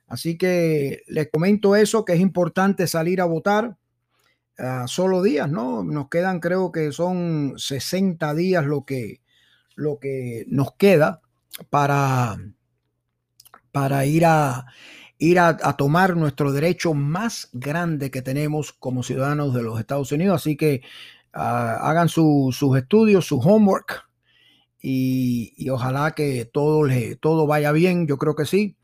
Así 0.08 0.38
que 0.38 1.04
les 1.08 1.30
comento 1.32 1.76
eso, 1.76 2.06
que 2.06 2.14
es 2.14 2.20
importante 2.20 2.88
salir 2.88 3.22
a 3.22 3.26
votar. 3.26 3.78
Solo 4.88 5.22
días, 5.22 5.52
¿no? 5.52 5.84
Nos 5.84 6.10
quedan, 6.10 6.40
creo 6.40 6.72
que 6.72 6.92
son 6.92 7.54
60 7.58 8.34
días 8.34 8.66
lo 8.66 8.86
que, 8.86 9.22
lo 9.76 10.00
que 10.00 10.46
nos 10.48 10.74
queda 10.74 11.22
para, 11.70 12.38
para 13.72 14.06
ir 14.08 14.26
a 14.26 14.66
ir 15.20 15.40
a, 15.40 15.58
tomar 15.78 16.16
nuestro 16.16 16.52
derecho 16.52 16.94
más 16.94 17.50
grande 17.54 18.12
que 18.12 18.22
tenemos 18.22 18.74
como 18.74 19.04
ciudadanos 19.04 19.54
de 19.54 19.64
los 19.64 19.80
Estados 19.80 20.12
Unidos. 20.12 20.42
Así 20.42 20.56
que 20.56 20.82
uh, 21.36 21.40
hagan 21.40 22.10
su, 22.10 22.50
sus 22.52 22.78
estudios, 22.78 23.26
su 23.26 23.40
homework 23.40 24.06
y, 24.82 25.54
y 25.58 25.70
ojalá 25.70 26.12
que 26.12 26.46
todo, 26.46 26.84
le, 26.84 27.16
todo 27.16 27.48
vaya 27.48 27.72
bien. 27.72 28.08
Yo 28.08 28.18
creo 28.18 28.36
que 28.36 28.46
sí. 28.46 28.76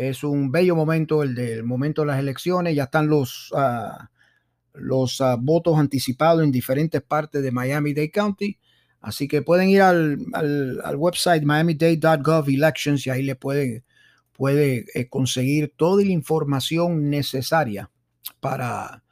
Es 0.00 0.24
un 0.24 0.50
bello 0.50 0.74
momento 0.74 1.22
el 1.22 1.34
del 1.34 1.62
momento 1.62 2.00
de 2.00 2.06
las 2.06 2.18
elecciones. 2.18 2.74
Ya 2.74 2.84
están 2.84 3.08
los, 3.08 3.52
uh, 3.52 4.02
los 4.72 5.20
uh, 5.20 5.36
votos 5.38 5.78
anticipados 5.78 6.42
en 6.42 6.50
diferentes 6.50 7.02
partes 7.02 7.42
de 7.42 7.52
Miami-Dade 7.52 8.10
County. 8.10 8.58
Así 9.02 9.28
que 9.28 9.42
pueden 9.42 9.68
ir 9.68 9.82
al, 9.82 10.16
al, 10.32 10.80
al 10.82 10.96
website 10.96 11.42
miamidade.gov 11.44 12.48
elections 12.48 13.06
y 13.06 13.10
ahí 13.10 13.22
le 13.22 13.36
pueden 13.36 13.84
puede 14.32 14.86
eh, 14.94 15.06
conseguir 15.10 15.74
toda 15.76 16.02
la 16.02 16.12
información 16.12 17.10
necesaria 17.10 17.90
para, 18.40 19.04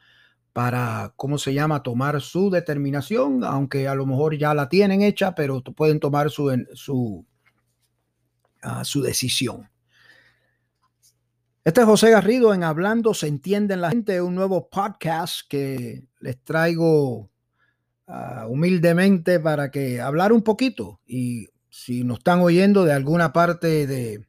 para, 0.55 1.13
¿cómo 1.17 1.37
se 1.37 1.53
llama?, 1.53 1.83
tomar 1.83 2.23
su 2.23 2.49
determinación, 2.49 3.45
aunque 3.45 3.89
a 3.89 3.95
lo 3.95 4.07
mejor 4.07 4.39
ya 4.39 4.55
la 4.55 4.71
tienen 4.71 5.03
hecha, 5.03 5.35
pero 5.35 5.63
pueden 5.63 6.01
tomar 6.01 6.31
su, 6.31 6.51
su, 6.73 7.27
uh, 8.65 8.85
su 8.85 9.03
decisión. 9.03 9.69
Este 11.69 11.83
es 11.83 11.87
José 11.87 12.11
Garrido 12.13 12.55
en 12.55 12.65
Hablando 12.65 13.13
se 13.13 13.27
entiende 13.27 13.75
en 13.75 13.83
la 13.83 13.91
gente, 13.91 14.23
un 14.23 14.35
nuevo 14.35 14.71
podcast 14.71 15.43
que 15.51 16.03
les 16.19 16.43
traigo 16.43 17.31
uh, 18.07 18.47
humildemente 18.49 19.39
para 19.39 19.71
que 19.71 20.01
hablar 20.01 20.33
un 20.33 20.41
poquito. 20.41 21.03
Y 21.05 21.49
si 21.69 22.05
nos 22.05 22.21
están 22.21 22.41
oyendo 22.41 22.87
de 22.87 22.95
alguna 22.95 23.35
parte 23.35 23.87
de, 23.87 24.27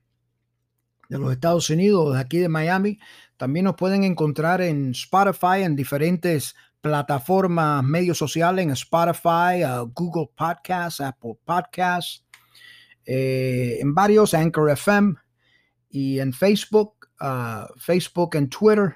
de 1.08 1.18
los 1.18 1.32
Estados 1.32 1.70
Unidos, 1.70 2.14
de 2.14 2.20
aquí 2.20 2.40
de 2.40 2.50
Miami, 2.50 3.00
también 3.38 3.64
nos 3.64 3.76
pueden 3.76 4.04
encontrar 4.04 4.60
en 4.60 4.92
Spotify, 4.92 5.64
en 5.64 5.78
diferentes 5.78 6.56
plataformas, 6.82 7.86
medios 7.86 8.18
sociales, 8.18 8.66
en 8.66 8.72
Spotify, 8.72 9.64
Google 9.96 10.30
Podcasts, 10.36 11.00
Apple 11.00 11.40
Podcasts, 11.46 12.26
eh, 13.06 13.78
en 13.80 13.96
varios, 13.96 14.34
Anchor 14.34 14.72
FM 14.72 15.16
y 15.90 16.20
en 16.20 16.34
Facebook, 16.34 16.99
uh, 17.22 17.68
Facebook 17.78 18.36
en 18.36 18.50
Twitter. 18.50 18.96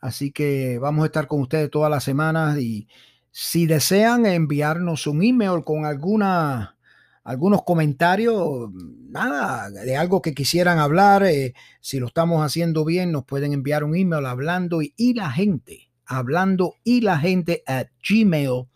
Así 0.00 0.30
que 0.30 0.78
vamos 0.78 1.02
a 1.02 1.06
estar 1.06 1.26
con 1.26 1.40
ustedes 1.40 1.70
todas 1.70 1.90
las 1.90 2.04
semanas 2.04 2.58
y 2.58 2.88
si 3.30 3.66
desean 3.66 4.26
enviarnos 4.26 5.06
un 5.06 5.22
email 5.22 5.62
con 5.64 5.84
alguna, 5.84 6.76
algunos 7.24 7.62
comentarios, 7.62 8.70
nada, 8.72 9.70
de 9.70 9.96
algo 9.96 10.22
que 10.22 10.34
quisieran 10.34 10.78
hablar, 10.78 11.22
eh, 11.24 11.54
si 11.80 12.00
lo 12.00 12.06
estamos 12.08 12.44
haciendo 12.44 12.84
bien, 12.84 13.12
nos 13.12 13.24
pueden 13.24 13.52
enviar 13.52 13.84
un 13.84 13.96
email 13.96 14.26
hablando 14.26 14.82
y, 14.82 14.94
y 14.96 15.14
la 15.14 15.30
gente, 15.30 15.90
hablando 16.06 16.74
y 16.84 17.00
la 17.00 17.18
gente 17.18 17.62
at 17.66 17.88
gmail.com. 18.08 18.68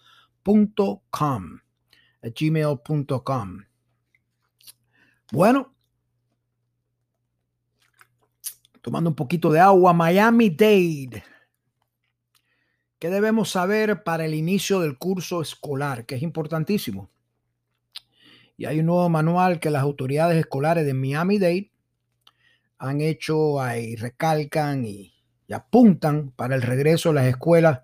Gmail.com. 2.22 3.64
Bueno, 5.32 5.71
tomando 8.82 9.08
un 9.08 9.16
poquito 9.16 9.50
de 9.50 9.60
agua, 9.60 9.94
Miami 9.94 10.50
Dade 10.50 11.22
¿Qué 13.02 13.10
debemos 13.10 13.50
saber 13.50 14.04
para 14.04 14.26
el 14.26 14.32
inicio 14.32 14.78
del 14.78 14.96
curso 14.96 15.42
escolar? 15.42 16.06
Que 16.06 16.14
es 16.14 16.22
importantísimo. 16.22 17.10
Y 18.56 18.64
hay 18.64 18.78
un 18.78 18.86
nuevo 18.86 19.08
manual 19.08 19.58
que 19.58 19.70
las 19.70 19.82
autoridades 19.82 20.38
escolares 20.38 20.86
de 20.86 20.94
Miami-Dade 20.94 21.72
han 22.78 23.00
hecho 23.00 23.60
ahí, 23.60 23.96
recalcan 23.96 24.84
y, 24.84 25.12
y 25.48 25.52
apuntan 25.52 26.30
para 26.30 26.54
el 26.54 26.62
regreso 26.62 27.10
a 27.10 27.14
las 27.14 27.26
escuelas 27.26 27.80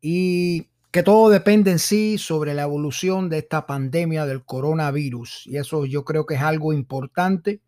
y 0.00 0.70
que 0.90 1.02
todo 1.02 1.28
depende 1.28 1.70
en 1.70 1.78
sí 1.78 2.16
sobre 2.16 2.54
la 2.54 2.62
evolución 2.62 3.28
de 3.28 3.36
esta 3.36 3.66
pandemia 3.66 4.24
del 4.24 4.42
coronavirus. 4.42 5.46
Y 5.48 5.58
eso 5.58 5.84
yo 5.84 6.02
creo 6.06 6.24
que 6.24 6.36
es 6.36 6.40
algo 6.40 6.72
importante 6.72 7.60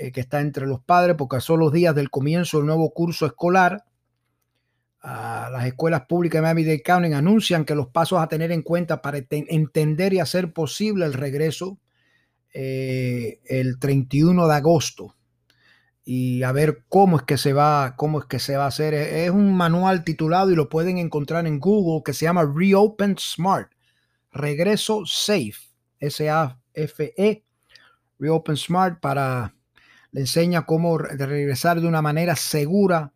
eh, 0.00 0.12
que 0.12 0.20
está 0.20 0.40
entre 0.40 0.66
los 0.66 0.80
padres 0.80 1.16
porque 1.16 1.40
son 1.40 1.60
los 1.60 1.72
días 1.72 1.94
del 1.94 2.10
comienzo 2.10 2.58
del 2.58 2.66
nuevo 2.66 2.92
curso 2.92 3.26
escolar 3.26 3.84
las 5.02 5.66
escuelas 5.66 6.02
públicas 6.02 6.38
de 6.38 6.42
Miami-Dade 6.42 6.82
County 6.82 7.12
anuncian 7.12 7.64
que 7.64 7.74
los 7.74 7.88
pasos 7.88 8.20
a 8.20 8.28
tener 8.28 8.52
en 8.52 8.62
cuenta 8.62 9.00
para 9.00 9.18
entender 9.30 10.12
y 10.12 10.20
hacer 10.20 10.52
posible 10.52 11.06
el 11.06 11.14
regreso 11.14 11.78
eh, 12.52 13.40
el 13.46 13.78
31 13.78 14.46
de 14.46 14.54
agosto. 14.54 15.16
Y 16.04 16.42
a 16.42 16.52
ver 16.52 16.84
cómo 16.88 17.18
es 17.18 17.22
que 17.22 17.38
se 17.38 17.52
va, 17.52 17.94
cómo 17.96 18.20
es 18.20 18.26
que 18.26 18.38
se 18.38 18.56
va 18.56 18.64
a 18.64 18.68
hacer. 18.68 18.94
Es 18.94 19.30
un 19.30 19.54
manual 19.54 20.04
titulado 20.04 20.50
y 20.50 20.56
lo 20.56 20.68
pueden 20.68 20.98
encontrar 20.98 21.46
en 21.46 21.60
Google 21.60 22.02
que 22.04 22.12
se 22.12 22.24
llama 22.24 22.50
Reopen 22.52 23.16
Smart, 23.18 23.70
Regreso 24.32 25.02
Safe, 25.06 25.54
S-A-F-E, 26.00 27.44
Reopen 28.18 28.56
Smart 28.56 29.00
para 29.00 29.54
le 30.12 30.20
enseña 30.22 30.66
cómo 30.66 30.98
regresar 30.98 31.80
de 31.80 31.86
una 31.86 32.02
manera 32.02 32.36
segura 32.36 33.12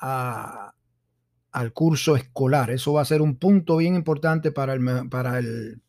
al 0.00 1.72
curso 1.72 2.16
escolar. 2.16 2.70
Eso 2.70 2.92
va 2.92 3.02
a 3.02 3.06
ser 3.06 3.22
un 3.22 3.36
punto 3.36 3.78
bien 3.78 3.94
importante 3.94 4.52
para 4.52 4.74
el, 4.74 5.08
para 5.08 5.38
el, 5.38 5.80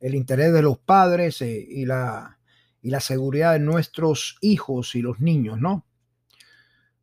interés 0.00 0.52
de 0.52 0.62
los 0.62 0.78
padres 0.78 1.40
eh, 1.40 1.66
y, 1.66 1.86
la, 1.86 2.38
y 2.82 2.90
la 2.90 3.00
seguridad 3.00 3.54
de 3.54 3.60
nuestros 3.60 4.36
hijos 4.42 4.94
y 4.94 5.02
los 5.02 5.20
niños, 5.20 5.58
¿no? 5.60 5.86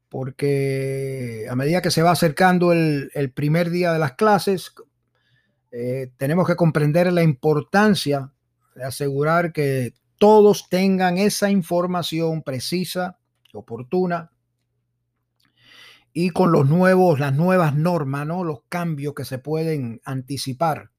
Porque 0.10 1.48
a 1.50 1.56
medida 1.56 1.82
que 1.82 1.90
se 1.90 2.04
va 2.04 2.12
acercando 2.12 2.74
el, 2.74 3.32
primer 3.34 3.70
día 3.70 3.94
de 3.94 4.00
las 4.00 4.14
clases, 4.14 4.74
eh, 5.72 6.12
tenemos 6.18 6.46
que 6.46 6.58
comprender 6.58 7.12
la 7.14 7.24
importancia 7.24 8.34
de 8.76 8.84
asegurar 8.84 9.54
que 9.54 9.94
todos 10.22 10.70
tengan 10.70 11.18
esa 11.18 11.50
información 11.50 12.44
precisa, 12.44 13.18
oportuna, 13.54 14.30
y 16.14 16.30
con 16.30 16.52
los 16.52 16.70
nuevos, 16.70 17.20
las 17.20 17.34
nuevas 17.34 17.76
normas, 17.76 18.28
¿no? 18.28 18.44
Los 18.44 18.60
cambios 18.70 19.16
que 19.16 19.26
se 19.26 19.40
pueden 19.40 20.00
anticipar. 20.06 20.92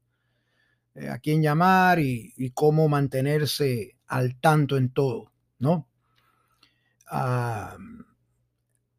Eh, 0.97 1.09
a 1.09 1.21
quién 1.21 1.41
llamar 1.41 2.01
y, 2.01 2.51
cómo 2.53 2.89
mantenerse 2.89 3.97
al 4.09 4.41
tanto 4.41 4.77
en 4.77 4.93
todo, 4.93 5.31
¿no? 5.61 5.89
Ah, 7.07 7.77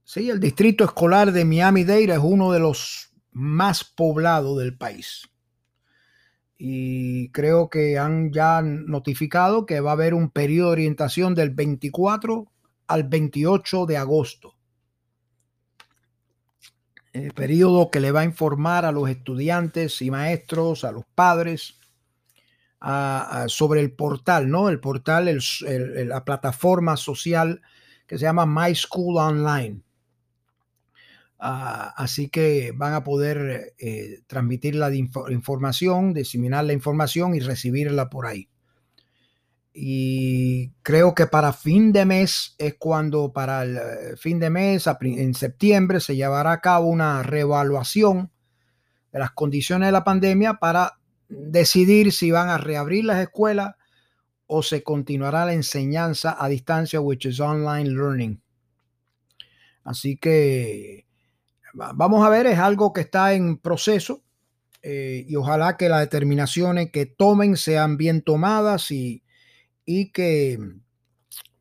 sí, 0.06 0.30
el 0.30 0.40
distrito 0.40 0.86
escolar 0.86 1.34
de 1.34 1.44
Miami-Dade 1.44 2.14
es 2.14 2.20
uno 2.24 2.54
de 2.54 2.62
los 2.62 3.14
más 3.32 3.84
poblados 3.84 4.58
del 4.58 4.78
país 4.78 5.33
y 6.66 7.28
creo 7.32 7.70
que 7.70 8.00
han 8.00 8.32
ya 8.32 8.62
notificado 8.62 9.66
que 9.66 9.82
va 9.82 9.90
a 9.90 9.94
haber 9.96 10.14
un 10.14 10.30
periodo 10.30 10.68
de 10.68 10.72
orientación 10.72 11.36
del 11.36 11.50
24 11.50 12.50
al 12.88 13.04
28 13.04 13.86
de 13.86 13.98
agosto. 13.98 14.56
El 17.12 17.34
periodo 17.34 17.92
que 17.92 18.00
le 18.00 18.14
va 18.14 18.22
a 18.22 18.24
informar 18.24 18.86
a 18.86 18.94
los 18.94 19.10
estudiantes 19.10 20.02
y 20.02 20.10
maestros, 20.10 20.86
a 20.86 20.94
los 20.94 21.04
padres, 21.14 21.82
sobre 23.48 23.82
el 23.82 23.92
portal, 23.92 24.50
¿no? 24.50 24.70
El 24.70 24.80
portal, 24.80 25.38
la 25.68 26.24
plataforma 26.24 26.96
social 26.96 27.62
que 28.08 28.18
se 28.18 28.24
llama 28.24 28.46
My 28.46 28.74
School 28.74 29.18
Online. 29.18 29.82
Ah, 31.46 31.94
así 31.98 32.30
que 32.30 32.72
van 32.74 32.94
a 32.94 33.04
poder 33.04 33.74
eh, 33.78 34.22
transmitir 34.28 34.76
la 34.76 34.90
información, 34.96 36.14
diseminar 36.14 36.64
la 36.64 36.72
información 36.72 37.36
y 37.36 37.42
recibirla 37.42 38.10
por 38.10 38.28
ahí. 38.28 38.48
Y 39.74 40.72
creo 40.84 41.14
que 41.14 41.28
para 41.28 41.52
fin 41.52 41.92
de 41.92 42.06
mes 42.06 42.56
es 42.58 42.76
cuando 42.80 43.34
para 43.34 43.64
el 43.64 43.76
eh, 43.76 44.16
fin 44.16 44.40
de 44.40 44.50
mes, 44.50 44.88
en 45.02 45.34
septiembre, 45.34 46.00
se 46.00 46.16
llevará 46.16 46.54
a 46.54 46.62
cabo 46.62 46.88
una 46.88 47.24
reevaluación 47.24 48.32
de 49.12 49.20
las 49.20 49.32
condiciones 49.32 49.90
de 49.90 49.92
la 49.92 50.06
pandemia 50.06 50.54
para 50.54 50.94
decidir 51.28 52.14
si 52.14 52.32
van 52.32 52.48
a 52.48 52.58
reabrir 52.58 53.04
las 53.04 53.22
escuelas 53.22 53.76
o 54.48 54.64
se 54.64 54.82
continuará 54.82 55.46
la 55.46 55.54
enseñanza 55.54 56.38
a 56.40 56.48
distancia, 56.48 57.02
which 57.02 57.26
is 57.26 57.42
online 57.42 57.90
learning. 57.90 58.42
Así 59.84 60.16
que 60.16 61.06
Vamos 61.74 62.26
a 62.26 62.30
ver, 62.30 62.46
es 62.46 62.60
algo 62.60 62.94
que 62.94 63.02
está 63.02 63.34
en 63.34 63.58
proceso 63.58 64.22
eh, 64.84 65.26
y 65.28 65.36
ojalá 65.36 65.76
que 65.76 65.90
las 65.90 66.02
determinaciones 66.02 66.92
que 66.92 67.06
tomen 67.06 67.58
sean 67.58 67.98
bien 67.98 68.22
tomadas 68.22 68.92
y, 68.92 69.24
y 69.86 70.12
que 70.12 70.60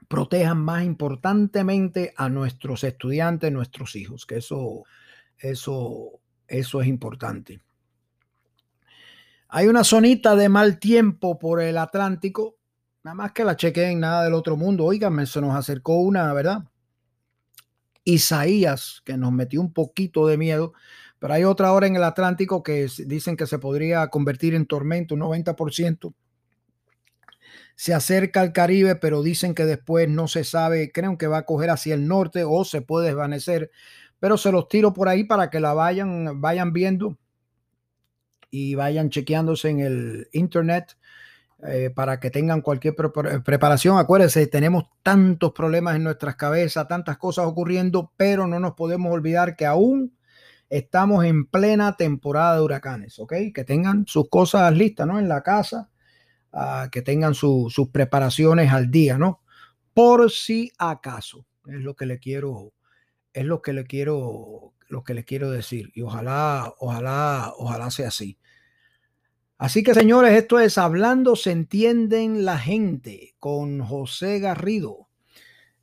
protejan 0.09 0.59
más 0.59 0.85
importantemente 0.85 2.13
a 2.17 2.29
nuestros 2.29 2.85
estudiantes, 2.85 3.51
nuestros 3.51 3.97
hijos, 3.97 4.27
que 4.27 4.37
eso, 4.37 4.85
eso, 5.39 6.21
eso 6.47 6.83
es 6.83 6.89
importante. 6.89 7.63
Hay 9.49 9.69
una 9.69 9.85
zonita 9.85 10.37
de 10.37 10.49
mal 10.51 10.79
tiempo 10.79 11.39
por 11.39 11.63
el 11.63 11.79
Atlántico, 11.79 12.57
nada 13.05 13.15
más 13.15 13.33
que 13.33 13.45
la 13.45 13.57
chequeen, 13.57 14.01
nada 14.01 14.25
del 14.25 14.35
otro 14.35 14.57
mundo. 14.57 14.85
Oigan, 14.85 15.27
se 15.27 15.41
nos 15.41 15.55
acercó 15.55 16.01
una, 16.01 16.33
¿verdad? 16.35 16.65
Isaías, 18.05 19.03
que 19.05 19.17
nos 19.17 19.33
metió 19.33 19.61
un 19.61 19.73
poquito 19.73 20.27
de 20.27 20.37
miedo, 20.37 20.73
pero 21.19 21.35
hay 21.35 21.45
otra 21.45 21.73
hora 21.73 21.87
en 21.87 21.97
el 21.97 22.05
Atlántico 22.05 22.63
que 22.63 22.89
dicen 23.07 23.37
que 23.37 23.47
se 23.47 23.59
podría 23.59 24.09
convertir 24.09 24.55
en 24.55 24.67
tormento, 24.67 25.15
un 25.15 25.21
90%. 25.21 26.15
Se 27.77 27.95
acerca 27.95 28.41
al 28.41 28.53
Caribe, 28.53 28.97
pero 28.97 29.23
dicen 29.23 29.55
que 29.55 29.65
después 29.65 30.09
no 30.09 30.29
se 30.29 30.45
sabe, 30.45 30.91
creen 30.93 31.17
que 31.17 31.27
va 31.27 31.39
a 31.39 31.47
coger 31.47 31.71
hacia 31.71 31.95
el 31.95 32.09
norte 32.09 32.45
o 32.45 32.65
se 32.65 32.83
puede 32.83 33.07
desvanecer, 33.07 33.71
pero 34.19 34.37
se 34.37 34.53
los 34.53 34.69
tiro 34.69 34.93
por 34.93 35.09
ahí 35.09 35.25
para 35.25 35.51
que 35.51 35.61
la 35.61 35.75
vayan, 35.75 36.41
vayan 36.41 36.73
viendo 36.73 37.19
y 38.51 38.75
vayan 38.75 39.11
chequeándose 39.11 39.71
en 39.71 39.81
el 39.81 40.29
internet 40.33 40.97
eh, 41.65 41.91
para 41.95 42.19
que 42.19 42.31
tengan 42.31 42.61
cualquier 42.61 42.97
preparación. 43.45 43.97
Acuérdense, 43.97 44.47
tenemos 44.49 44.87
tantos 45.05 45.53
problemas 45.53 45.95
en 45.95 46.03
nuestras 46.03 46.35
cabezas, 46.35 46.89
tantas 46.89 47.19
cosas 47.19 47.47
ocurriendo, 47.47 48.13
pero 48.17 48.49
no 48.49 48.59
nos 48.59 48.73
podemos 48.75 49.13
olvidar 49.13 49.55
que 49.55 49.65
aún 49.65 50.17
estamos 50.69 51.25
en 51.25 51.47
plena 51.47 51.97
temporada 51.97 52.57
de 52.57 52.63
huracanes, 52.63 53.19
¿ok? 53.21 53.35
Que 53.55 53.63
tengan 53.65 54.07
sus 54.09 54.29
cosas 54.29 54.73
listas, 54.73 55.07
¿no? 55.07 55.21
En 55.21 55.29
la 55.29 55.43
casa, 55.43 55.91
ah, 56.53 56.89
que 56.91 57.01
tengan 57.01 57.35
sus 57.35 57.89
preparaciones 57.93 58.73
al 58.73 58.91
día, 58.91 59.17
¿no? 59.17 59.43
Por 59.95 60.33
si 60.33 60.73
acaso, 60.79 61.47
es 61.67 61.81
lo 61.81 61.95
que 61.95 62.07
le 62.07 62.19
quiero, 62.19 62.73
es 63.33 63.45
lo 63.45 63.63
que 63.63 63.73
le 63.73 63.85
quiero, 63.85 64.73
lo 64.89 65.05
que 65.05 65.15
le 65.15 65.25
quiero 65.25 65.51
decir. 65.51 65.93
Y 65.95 66.03
ojalá, 66.03 66.75
ojalá, 66.79 67.53
ojalá 67.57 67.91
sea 67.93 68.09
así. 68.09 68.37
Así 69.63 69.85
que 69.85 69.95
señores, 69.95 70.33
esto 70.33 70.59
es 70.59 70.77
Hablando 70.77 71.37
se 71.37 71.53
entienden 71.53 72.45
la 72.45 72.59
gente 72.59 73.37
con 73.39 73.79
José 73.79 74.41
Garrido. 74.41 75.07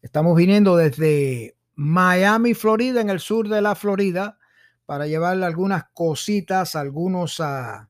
Estamos 0.02 0.36
viniendo 0.36 0.76
desde 0.76 1.56
Miami, 1.76 2.56
Florida, 2.56 3.00
en 3.00 3.10
el 3.10 3.22
sur 3.22 3.48
de 3.48 3.62
la 3.62 3.76
Florida, 3.76 4.38
para 4.86 5.08
llevarle 5.08 5.46
algunas 5.46 5.86
cositas, 5.94 6.76
algunos 6.76 7.40
ah, 7.40 7.90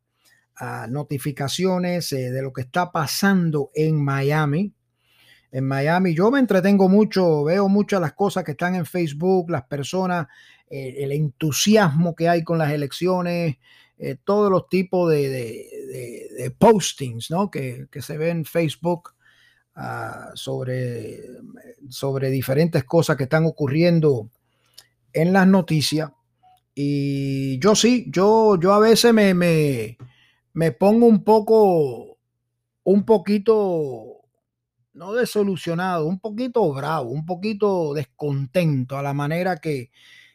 ah, 0.58 0.86
notificaciones 0.88 2.14
eh, 2.14 2.30
de 2.30 2.44
lo 2.44 2.54
que 2.54 2.62
está 2.62 2.92
pasando 2.92 3.72
en 3.74 4.00
Miami. 4.00 4.72
En 5.52 5.66
Miami 5.66 6.14
yo 6.14 6.30
me 6.30 6.38
entretengo 6.38 6.88
mucho, 6.88 7.46
veo 7.46 7.68
muchas 7.68 8.00
las 8.00 8.14
cosas 8.14 8.44
que 8.44 8.52
están 8.52 8.76
en 8.76 8.86
Facebook, 8.86 9.50
las 9.50 9.64
personas, 9.64 10.28
eh, 10.70 10.98
el 11.00 11.14
entusiasmo 11.14 12.14
que 12.14 12.30
hay 12.30 12.44
con 12.44 12.60
las 12.60 12.72
elecciones, 12.72 13.58
eh, 14.02 14.16
todos 14.24 14.50
los 14.50 14.70
tipos 14.70 15.12
de, 15.12 15.68
postings 16.58 17.32
¿no? 17.32 17.50
que, 17.50 17.88
se 18.02 18.18
ven 18.18 18.38
en 18.38 18.46
Facebook 18.46 19.14
ah, 19.76 20.32
sobre, 20.34 21.22
sobre 21.90 22.30
diferentes 22.30 22.84
cosas 22.84 23.18
que 23.18 23.24
están 23.24 23.46
ocurriendo 23.46 24.30
en 25.14 25.34
las 25.34 25.48
noticias. 25.48 26.12
Y 26.76 27.60
yo 27.60 27.76
sí, 27.76 28.06
yo, 28.10 28.58
yo 28.60 28.74
a 28.74 28.80
veces 28.80 29.14
me, 29.14 29.34
me, 29.34 29.98
me 30.54 30.72
pongo 30.72 31.08
un 31.08 31.24
poco, 31.24 32.18
un 32.84 33.06
poquito, 33.06 34.22
no 34.94 35.14
desolucionado, 35.14 36.06
un 36.06 36.20
poquito 36.20 36.72
bravo, 36.74 37.10
un 37.10 37.26
poquito 37.26 37.94
descontento 37.94 38.98
a 38.98 39.04
la 39.04 39.14
manera 39.14 39.58
que, 39.58 39.92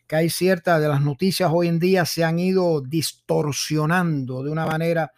que 0.06 0.16
hay 0.16 0.30
ciertas 0.30 0.80
de 0.80 0.88
las 0.88 1.00
noticias 1.00 1.50
hoy 1.52 1.68
en 1.68 1.78
día 1.78 2.04
se 2.04 2.24
han 2.24 2.38
ido 2.38 2.80
distorsionando 2.80 4.42
de 4.42 4.50
una 4.50 4.66
manera. 4.66 5.12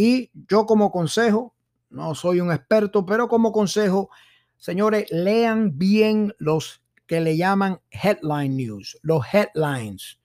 Y 0.00 0.30
yo 0.48 0.64
como 0.64 0.90
consejo, 0.90 1.54
no 1.90 2.14
soy 2.14 2.40
un 2.40 2.50
experto, 2.50 3.04
pero 3.04 3.28
como 3.28 3.52
consejo, 3.52 4.08
señores, 4.56 5.04
lean 5.10 5.76
bien 5.76 6.34
los 6.38 6.82
que 7.06 7.20
le 7.20 7.36
llaman 7.36 7.82
headline 7.90 8.56
news, 8.56 8.98
los 9.02 9.26
headlines, 9.30 10.18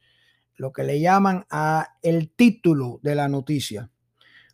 lo 0.55 0.71
que 0.71 0.85
le 0.85 1.01
llaman 1.01 1.45
a 1.49 1.89
el 2.01 2.31
título 2.31 3.01
de 3.03 3.15
la 3.15 3.27
noticia. 3.27 3.91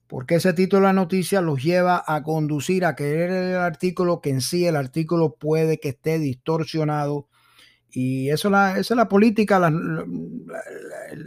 Porque 0.07 0.35
ese 0.35 0.53
título 0.53 0.87
de 0.87 0.87
la 0.87 0.93
noticia 0.93 1.39
los 1.39 1.61
lleva 1.61 2.03
a 2.07 2.23
conducir 2.23 2.83
a 2.83 2.95
querer 2.95 3.29
el 3.29 3.57
artículo 3.57 4.21
que 4.21 4.31
en 4.31 4.41
sí 4.41 4.65
el 4.65 4.75
artículo 4.75 5.35
puede 5.35 5.79
que 5.79 5.89
esté 5.89 6.17
distorsionado 6.17 7.27
Y 7.91 8.29
eso 8.29 8.49
la, 8.49 8.79
esa 8.79 8.93
es 8.93 8.97
la 8.97 9.09
política, 9.09 9.61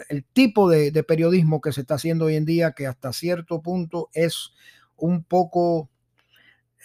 el, 0.09 0.25
tipo 0.33 0.71
de, 0.71 1.03
periodismo 1.03 1.61
que 1.61 1.73
se 1.73 1.83
está 1.83 1.95
haciendo 1.97 2.25
hoy 2.27 2.37
en 2.37 2.47
día, 2.47 2.73
que 2.73 2.87
hasta 2.87 3.13
cierto 3.13 3.61
punto 3.61 4.09
es 4.15 4.53
un 4.97 5.25
poco, 5.25 5.91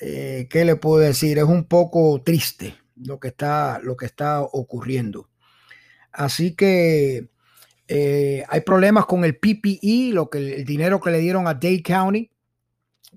eh, 0.01 0.47
¿qué 0.49 0.65
le 0.65 0.75
puedo 0.75 0.99
decir? 0.99 1.37
Es 1.37 1.45
un 1.45 1.63
poco 1.63 2.21
triste 2.23 2.75
lo 2.97 3.19
que 3.19 3.29
está, 3.29 3.79
lo 3.81 3.95
que 3.95 4.05
está 4.05 4.41
ocurriendo. 4.41 5.29
Así 6.11 6.55
que 6.55 7.29
eh, 7.87 8.43
hay 8.49 8.61
problemas 8.61 9.05
con 9.05 9.23
el 9.23 9.37
PPE, 9.37 10.11
lo 10.13 10.29
que, 10.29 10.55
el 10.55 10.65
dinero 10.65 10.99
que 10.99 11.11
le 11.11 11.19
dieron 11.19 11.47
a 11.47 11.53
Dade 11.53 11.83
County 11.83 12.29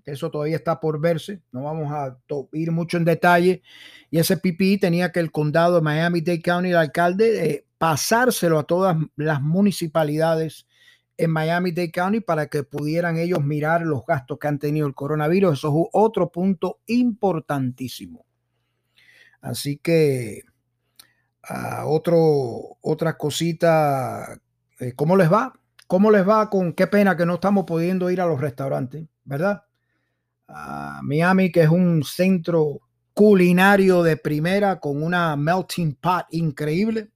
eso 0.04 0.30
todavía 0.30 0.56
está 0.56 0.80
por 0.80 1.00
verse, 1.00 1.42
no 1.52 1.64
vamos 1.64 1.92
a 1.92 2.18
ir 2.52 2.70
mucho 2.70 2.96
en 2.96 3.04
detalle. 3.04 3.62
Y 4.10 4.18
ese 4.18 4.36
PPI 4.36 4.78
tenía 4.78 5.12
que 5.12 5.20
el 5.20 5.30
condado 5.30 5.76
de 5.76 5.82
Miami-Dade 5.82 6.42
County, 6.42 6.70
el 6.70 6.76
alcalde, 6.76 7.46
eh, 7.46 7.66
pasárselo 7.78 8.58
a 8.58 8.64
todas 8.64 8.96
las 9.16 9.42
municipalidades 9.42 10.66
en 11.16 11.30
Miami-Dade 11.30 11.92
County 11.92 12.20
para 12.20 12.46
que 12.46 12.62
pudieran 12.62 13.16
ellos 13.16 13.44
mirar 13.44 13.82
los 13.82 14.04
gastos 14.06 14.38
que 14.38 14.48
han 14.48 14.58
tenido 14.58 14.86
el 14.86 14.94
coronavirus. 14.94 15.58
Eso 15.58 15.68
es 15.68 15.88
otro 15.92 16.30
punto 16.30 16.80
importantísimo. 16.86 18.24
Así 19.40 19.78
que 19.78 20.42
uh, 21.50 21.86
otro, 21.86 22.76
otra 22.80 23.16
cosita, 23.16 24.40
eh, 24.78 24.92
¿cómo 24.94 25.16
les 25.16 25.30
va? 25.30 25.52
¿Cómo 25.86 26.10
les 26.10 26.26
va 26.26 26.48
con 26.48 26.72
qué 26.72 26.86
pena 26.86 27.16
que 27.16 27.26
no 27.26 27.34
estamos 27.34 27.64
pudiendo 27.66 28.10
ir 28.10 28.20
a 28.20 28.26
los 28.26 28.40
restaurantes, 28.40 29.06
verdad? 29.24 29.64
Miami, 31.02 31.50
que 31.50 31.62
es 31.62 31.68
un 31.68 32.02
centro 32.04 32.80
culinario 33.14 34.02
de 34.02 34.16
primera 34.16 34.80
con 34.80 35.02
una 35.02 35.36
melting 35.36 35.94
pot 35.94 36.26
increíble 36.30 37.10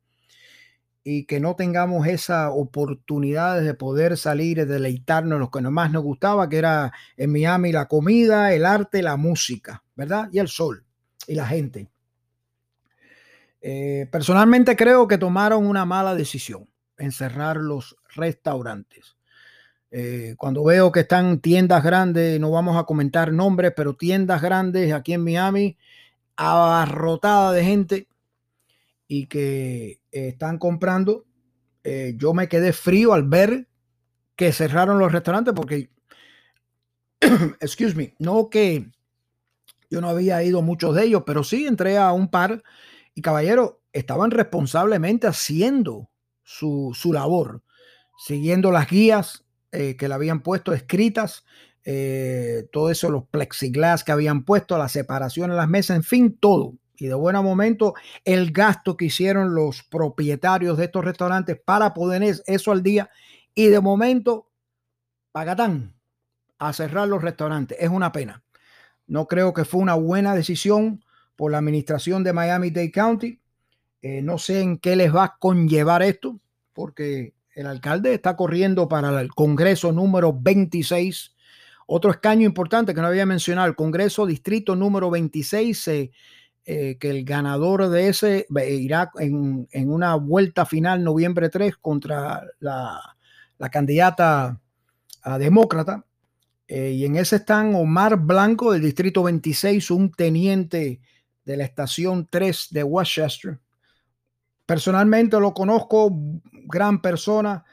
y 1.03 1.25
que 1.25 1.39
no 1.39 1.55
tengamos 1.55 2.07
esa 2.09 2.51
oportunidad 2.51 3.61
de 3.61 3.75
poder 3.75 4.17
salir 4.17 4.59
y 4.59 4.65
deleitarnos 4.65 5.39
lo 5.39 5.51
que 5.51 5.61
más 5.61 5.93
nos 5.93 6.03
gustaba, 6.03 6.49
que 6.49 6.59
era 6.59 6.93
en 7.17 7.33
Miami 7.33 7.71
la 7.71 7.87
comida, 7.87 8.53
el 8.53 8.67
arte, 8.67 9.03
la 9.03 9.17
música, 9.17 9.85
¿verdad? 9.95 10.29
Y 10.33 10.41
el 10.41 10.49
sol 10.49 10.85
y 11.29 11.35
la 11.35 11.47
gente. 11.47 11.89
Eh, 13.61 14.09
personalmente 14.11 14.77
creo 14.77 15.07
que 15.07 15.19
tomaron 15.19 15.67
una 15.67 15.85
mala 15.85 16.15
decisión 16.15 16.69
en 16.99 17.13
cerrar 17.13 17.57
los 17.57 17.97
restaurantes. 18.15 19.16
Eh, 19.99 20.35
cuando 20.37 20.63
veo 20.63 20.93
que 20.93 21.01
están 21.01 21.41
tiendas 21.41 21.83
grandes, 21.83 22.39
no 22.39 22.51
vamos 22.51 22.77
a 22.77 22.85
comentar 22.85 23.33
nombres, 23.33 23.73
pero 23.75 23.97
tiendas 23.97 24.43
grandes 24.43 24.93
aquí 24.93 25.15
en 25.15 25.25
Miami, 25.25 25.79
abarrotada 26.37 27.53
de 27.53 27.65
gente 27.65 28.09
y 29.09 29.25
que 29.25 30.03
están 30.11 30.59
comprando, 30.59 31.25
eh, 31.83 32.13
yo 32.19 32.35
me 32.35 32.47
quedé 32.47 32.75
frío 32.75 33.15
al 33.15 33.23
ver 33.23 33.69
que 34.35 34.53
cerraron 34.53 34.99
los 34.99 35.13
restaurantes 35.13 35.55
porque, 35.55 35.89
excuse 37.61 37.95
me, 37.95 38.15
no 38.19 38.51
que 38.51 38.91
yo 39.89 40.03
no 40.03 40.11
había 40.11 40.43
ido 40.43 40.61
muchos 40.61 40.95
de 40.95 41.05
ellos, 41.05 41.23
pero 41.25 41.43
sí 41.43 41.67
entré 41.67 41.97
a 41.97 42.13
un 42.13 42.29
par 42.29 42.63
y 43.15 43.23
caballero, 43.23 43.81
estaban 43.95 44.31
responsablemente 44.31 45.27
haciendo 45.27 46.11
su, 46.43 46.93
su 46.95 47.15
labor, 47.15 47.63
siguiendo 48.19 48.71
las 48.71 48.91
guías, 48.91 49.46
eh, 49.73 49.97
que 49.97 50.09
le 50.09 50.15
habían 50.15 50.41
puesto 50.41 50.73
escritas, 50.73 51.45
eh, 51.85 52.69
todo 52.73 52.91
eso, 52.91 53.11
los 53.11 53.25
plexiglas 53.29 54.03
que 54.03 54.13
habían 54.13 54.45
puesto, 54.45 54.77
la 54.77 54.89
separación 54.89 55.51
en 55.51 55.57
las 55.57 55.69
mesas, 55.69 55.97
en 55.97 56.03
fin, 56.03 56.37
todo. 56.39 56.75
Y 56.99 57.07
de 57.07 57.15
buen 57.15 57.37
momento, 57.37 57.95
el 58.25 58.51
gasto 58.53 58.97
que 58.97 59.07
hicieron 59.07 59.55
los 59.55 59.83
propietarios 59.83 60.79
de 60.79 60.87
estos 60.87 61.05
restaurantes 61.05 61.61
para 61.63 61.95
poder 61.95 62.23
eso 62.23 62.73
al 62.73 62.83
día. 62.83 63.11
Y 63.55 63.67
de 63.67 63.81
momento, 63.81 64.51
pagatán 65.31 65.95
a 66.59 66.73
cerrar 66.73 67.07
los 67.07 67.23
restaurantes. 67.23 67.79
Es 67.81 67.91
una 67.91 68.13
pena. 68.13 68.43
No 69.07 69.29
creo 69.29 69.53
que 69.53 69.65
fue 69.65 69.81
una 69.81 69.95
buena 69.95 70.35
decisión 70.35 71.05
por 71.37 71.53
la 71.53 71.59
administración 71.59 72.25
de 72.25 72.33
Miami-Dade 72.33 72.91
County. 72.91 73.41
Eh, 74.03 74.23
no 74.23 74.39
sé 74.39 74.61
en 74.61 74.79
qué 74.79 74.97
les 74.97 75.15
va 75.15 75.25
a 75.25 75.37
conllevar 75.39 76.03
esto, 76.03 76.41
porque 76.73 77.35
el 77.57 77.67
alcalde 77.67 78.13
está 78.13 78.37
corriendo 78.37 78.87
para 78.87 79.19
el 79.21 79.35
Congreso 79.35 79.91
número 79.91 80.39
26. 80.39 81.35
Otro 81.87 82.11
escaño 82.11 82.45
importante 82.45 82.95
que 82.95 83.01
no 83.01 83.07
había 83.07 83.25
mencionado, 83.25 83.67
el 83.67 83.75
Congreso 83.75 84.27
Distrito 84.27 84.77
número 84.77 85.11
26, 85.11 85.89
eh, 85.89 86.11
eh, 86.67 86.99
que 87.01 87.11
el 87.11 87.25
ganador 87.25 87.89
de 87.89 88.09
ese 88.09 88.47
irá 88.51 89.11
en, 89.19 89.67
una 89.73 90.17
vuelta 90.17 90.67
final 90.67 91.03
noviembre 91.03 91.49
3 91.49 91.77
contra 91.79 92.43
la, 92.61 93.01
candidata 93.73 94.61
a 95.23 95.39
demócrata. 95.39 96.05
Eh, 96.69 96.91
y 96.91 97.05
en 97.07 97.17
ese 97.17 97.37
están 97.37 97.75
Omar 97.75 98.19
Blanco 98.19 98.73
del 98.73 98.83
Distrito 98.83 99.23
26, 99.23 99.91
un 99.93 100.11
teniente 100.11 101.01
de 101.45 101.57
la 101.57 101.65
estación 101.65 102.27
3 102.29 102.69
de 102.73 102.83
Westchester, 102.83 103.61
Personalmente 104.67 105.39
lo 105.39 105.55
conozco, 105.55 106.11
gran 106.67 107.01
persona, 107.01 107.65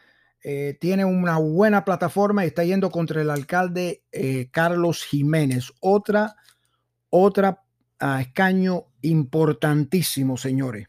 eh, 0.44 0.78
tiene 0.80 1.06
una 1.06 1.38
buena 1.38 1.86
plataforma 1.86 2.44
y 2.44 2.48
está 2.48 2.64
yendo 2.64 2.92
contra 2.92 3.22
el 3.22 3.30
alcalde 3.30 4.04
eh, 4.12 4.50
Carlos 4.52 5.04
Jiménez. 5.04 5.74
Otra, 5.80 6.36
otra 7.10 7.64
ah, 8.00 8.22
escaño 8.22 8.86
importantísimo, 9.02 10.38
señores. 10.38 10.88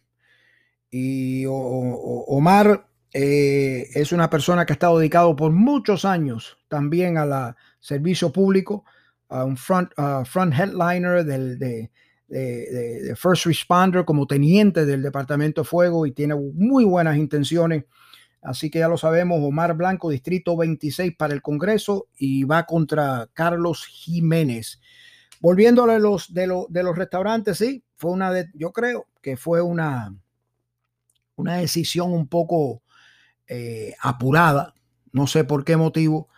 Y 0.90 1.45
Omar 1.49 2.88
eh, 3.12 3.88
es 3.95 4.12
una 4.12 4.29
persona 4.29 4.67
que 4.67 4.73
ha 4.73 4.75
estado 4.75 4.99
dedicado 4.99 5.35
por 5.35 5.53
muchos 5.53 6.05
años 6.05 6.59
también 6.69 7.17
al 7.17 7.57
servicio 7.81 8.31
público, 8.31 8.85
a 9.29 9.45
un 9.45 9.57
front, 9.57 9.90
front 10.27 10.53
headliner 10.53 11.25
del, 11.25 11.59
de, 11.59 11.90
de, 12.38 13.14
first 13.16 13.47
responder 13.47 14.05
como 14.05 14.27
teniente 14.27 14.85
del 14.85 15.03
Departamento 15.03 15.62
de 15.62 15.68
Fuego 15.68 16.07
y 16.07 16.12
tiene 16.12 16.35
muy 16.35 16.85
buenas 16.85 17.16
intenciones. 17.16 17.85
Así 18.42 18.70
que 18.70 18.81
ya 18.81 18.88
lo 18.88 18.99
sabemos, 18.99 19.38
Omar 19.40 19.75
Blanco, 19.75 20.11
Distrito 20.11 20.57
26 20.57 21.16
para 21.16 21.33
el 21.33 21.42
Congreso 21.42 22.09
y 22.16 22.44
va 22.44 22.66
contra 22.66 23.29
Carlos 23.33 23.87
Jiménez. 23.87 24.81
Volviéndole 25.40 25.99
los, 25.99 26.33
de, 26.35 26.53
de 26.68 26.83
los 26.83 26.97
restaurantes, 26.97 27.59
sí, 27.59 27.85
fue 27.97 28.11
una 28.11 28.33
de, 28.33 28.51
yo 28.55 28.73
creo 28.73 29.07
que 29.23 29.37
fue 29.37 29.62
una, 29.62 30.14
una 31.37 31.57
decisión 31.57 32.12
un 32.12 32.29
poco 32.29 32.83
eh, 33.47 33.94
apurada, 34.01 34.75
no 35.12 35.27
sé 35.27 35.44
por 35.44 35.64
qué 35.64 35.77
motivo, 35.77 36.29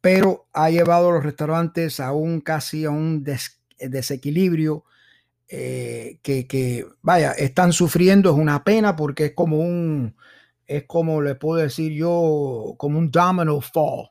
pero 0.00 0.46
ha 0.52 0.70
llevado 0.70 1.08
a 1.08 1.12
los 1.12 1.24
restaurantes 1.24 1.98
a 1.98 2.12
un 2.12 2.40
casi 2.40 2.84
a 2.84 2.90
un 2.90 3.24
desequilibrio 3.80 4.84
eh, 5.48 6.18
que, 6.22 6.86
vaya, 7.02 7.32
están 7.32 7.72
sufriendo, 7.72 8.30
es 8.30 8.36
una 8.36 8.64
pena 8.64 8.96
porque 8.96 9.26
es 9.26 9.34
como 9.34 9.58
un, 9.58 10.16
es 10.66 10.84
como 10.86 11.22
le 11.22 11.34
puedo 11.34 11.62
decir 11.62 11.92
yo, 11.92 12.74
como 12.78 12.98
un 12.98 13.10
domino 13.10 13.60
fall. 13.60 14.10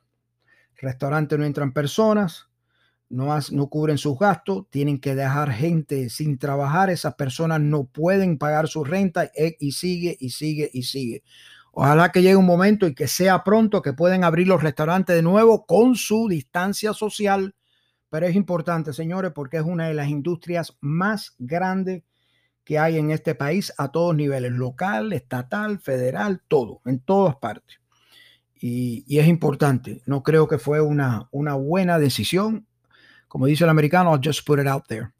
restaurante 0.78 1.38
no 1.38 1.46
entran 1.46 1.74
personas, 1.74 2.48
no, 3.10 3.38
no 3.52 3.68
cubren 3.68 3.98
sus 3.98 4.18
gastos, 4.18 4.66
tienen 4.70 5.00
que 5.00 5.16
dejar 5.16 5.52
gente 5.52 6.10
sin 6.10 6.38
trabajar, 6.38 6.90
esas 6.90 7.16
personas 7.16 7.60
no 7.60 7.86
pueden 7.86 8.38
pagar 8.38 8.68
su 8.68 8.84
renta 8.84 9.30
eh, 9.36 9.58
y 9.60 9.74
sigue 9.74 10.16
y 10.20 10.30
sigue 10.30 10.70
y 10.74 10.84
sigue. 10.84 11.24
Ojalá 11.72 12.14
que 12.14 12.22
llegue 12.22 12.38
un 12.38 12.46
momento 12.46 12.88
y 12.88 12.96
que 12.96 13.08
sea 13.10 13.44
pronto 13.44 13.82
que 13.82 13.92
pueden 13.92 14.24
abrir 14.24 14.48
los 14.48 14.64
restaurantes 14.64 15.14
de 15.14 15.22
nuevo 15.22 15.66
con 15.66 15.96
su 15.96 16.30
distancia 16.30 16.94
social 16.94 17.54
pero 18.16 18.28
es 18.28 18.36
importante, 18.38 18.94
señores, 18.94 19.34
porque 19.36 19.58
es 19.58 19.64
una 19.64 19.90
de 19.90 19.94
las 19.94 20.08
industrias 20.08 20.78
más 20.80 21.36
grandes 21.38 22.04
que 22.64 22.80
hay 22.80 22.98
en 22.98 23.12
este 23.12 23.36
país 23.36 23.74
a 23.78 23.92
todos 23.92 24.16
niveles, 24.16 24.54
local, 24.54 25.12
estatal, 25.12 25.80
federal, 25.80 26.42
todo, 26.48 26.80
en 26.86 27.02
todas 27.02 27.36
partes. 27.36 27.82
Y, 28.54 29.04
es 29.20 29.28
importante. 29.28 30.02
No 30.06 30.24
creo 30.24 30.48
que 30.48 30.60
fue 30.60 30.80
una, 30.80 31.28
una 31.32 31.56
buena 31.56 32.00
decisión. 32.00 32.66
Como 33.28 33.48
dice 33.48 33.66
el 33.66 33.70
americano, 33.70 34.14
I'll 34.14 34.22
just 34.24 34.48
put 34.48 34.60
it 34.62 34.68
out 34.68 34.86
there. 34.88 35.12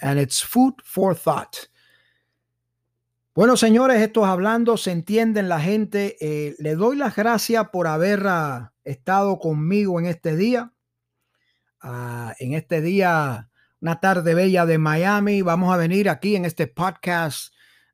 And 0.00 0.18
it's 0.18 0.42
food 0.42 0.76
for 0.82 1.14
thought. 1.14 1.54
Bueno, 3.34 3.58
señores, 3.58 4.00
esto 4.00 4.24
hablando, 4.24 4.78
se 4.78 4.92
entienden 4.92 5.50
la 5.50 5.60
gente. 5.60 6.16
Eh, 6.22 6.54
le 6.58 6.74
doy 6.74 6.96
las 6.96 7.16
gracias 7.16 7.68
por 7.68 7.86
haber 7.86 8.26
ah, 8.28 8.72
estado 8.82 9.38
conmigo 9.38 10.00
en 10.00 10.06
este 10.06 10.36
día. 10.36 10.73
Ah, 11.86 12.34
en 12.38 12.54
este 12.54 12.80
día, 12.80 13.50
una 13.82 14.00
tarde 14.00 14.32
bella 14.34 14.64
de 14.64 14.78
Miami. 14.78 15.42
Vamos 15.42 15.70
a 15.70 15.76
venir 15.76 16.08
aquí 16.08 16.34
en 16.34 16.46
este 16.46 16.66
podcast 16.66 17.52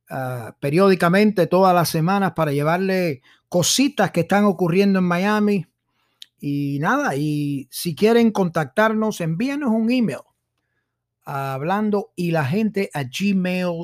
ah, 0.08 0.54
periódicamente 0.60 1.48
todas 1.48 1.74
las 1.74 1.88
semanas 1.88 2.34
para 2.36 2.52
llevarle 2.52 3.20
cositas 3.48 4.12
que 4.12 4.20
están 4.20 4.44
ocurriendo 4.44 5.00
en 5.00 5.06
Miami. 5.06 5.66
Y 6.38 6.78
nada, 6.78 7.16
y 7.16 7.66
si 7.72 7.96
quieren 7.96 8.30
contactarnos, 8.30 9.20
envíenos 9.20 9.70
un 9.70 9.90
email 9.90 10.20
hablando 11.24 12.12
y 12.14 12.30
la 12.30 12.44
gente 12.44 12.90
a 12.94 13.02
gmail.com. 13.02 13.82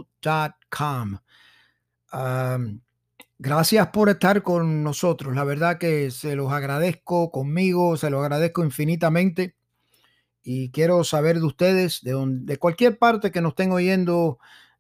gracias 3.39 3.89
por 3.89 4.09
estar 4.09 4.43
con 4.45 4.85
nosotros. 4.85 5.35
La 5.35 5.43
verdad 5.43 5.79
que 5.79 6.13
se 6.13 6.37
los 6.37 6.53
agradezco 6.53 7.33
conmigo, 7.33 7.97
se 7.97 8.09
los 8.09 8.23
agradezco 8.23 8.65
infinitamente. 8.65 9.56
Y 10.49 10.71
quiero 10.71 11.03
saber 11.03 11.41
de 11.41 11.47
ustedes, 11.47 12.03
de, 12.03 12.15
de 12.25 12.57
cualquier 12.57 12.99
parte 12.99 13.33
que 13.33 13.41
nos 13.41 13.51
estén 13.51 13.73
oyendo 13.73 14.39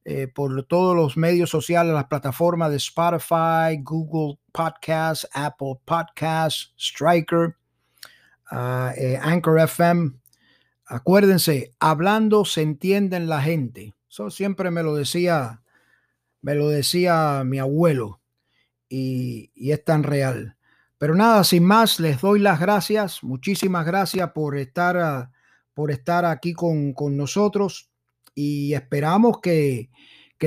eh, 0.08 0.28
por 0.28 0.62
todos 0.62 0.94
los 0.94 1.16
medios 1.16 1.50
sociales, 1.50 1.92
las 1.92 2.04
plataformas 2.04 2.70
de 2.70 2.76
Spotify, 2.76 3.82
Google 3.82 4.38
Podcasts, 4.52 5.28
Apple 5.32 5.80
Podcasts, 5.84 6.72
Striker, 6.78 7.56
ah, 8.48 8.92
eh, 8.96 9.18
Anchor 9.20 9.58
FM. 9.58 10.12
Acuérdense, 10.84 11.72
hablando 11.80 12.44
se 12.44 12.62
entiende 12.62 13.18
la 13.18 13.42
gente. 13.42 13.96
Eso 14.08 14.30
siempre 14.30 14.70
me 14.70 14.84
lo 14.84 14.94
decía, 14.94 15.62
me 16.40 16.54
lo 16.54 16.68
decía 16.68 17.42
mi 17.44 17.58
abuelo 17.58 18.20
y, 18.88 19.50
es 19.56 19.84
tan 19.84 20.04
real. 20.04 20.56
Pero 20.98 21.16
nada, 21.16 21.42
sin 21.42 21.64
más, 21.64 21.98
les 21.98 22.20
doy 22.20 22.38
las 22.38 22.60
gracias. 22.60 23.24
Muchísimas 23.24 23.84
gracias 23.84 24.30
por 24.30 24.56
estar, 24.56 24.96
ah, 24.98 25.32
por 25.76 25.90
estar 25.90 26.24
aquí 26.24 26.54
con, 26.54 26.94
con 26.94 27.18
nosotros 27.18 27.90
y 28.34 28.72
esperamos 28.72 29.40
que, 29.42 29.90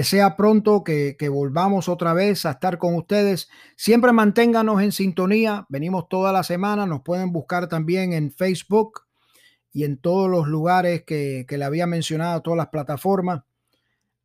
sea 0.01 0.35
pronto, 0.35 0.83
que, 0.83 1.29
volvamos 1.31 1.87
otra 1.87 2.13
vez 2.13 2.47
a 2.47 2.51
estar 2.51 2.79
con 2.79 2.95
ustedes. 2.95 3.47
Siempre 3.75 4.11
manténganos 4.11 4.81
en 4.81 4.91
sintonía. 4.91 5.67
Venimos 5.69 6.09
toda 6.09 6.33
la 6.33 6.41
semana. 6.41 6.87
Nos 6.87 7.03
pueden 7.03 7.31
buscar 7.31 7.69
también 7.69 8.13
en 8.13 8.31
Facebook 8.31 9.01
y 9.71 9.83
en 9.83 9.97
todos 9.97 10.31
los 10.31 10.47
lugares 10.47 11.03
que, 11.03 11.45
le 11.47 11.63
había 11.63 11.85
mencionado, 11.85 12.41
todas 12.41 12.57
las 12.57 12.69
plataformas. 12.69 13.43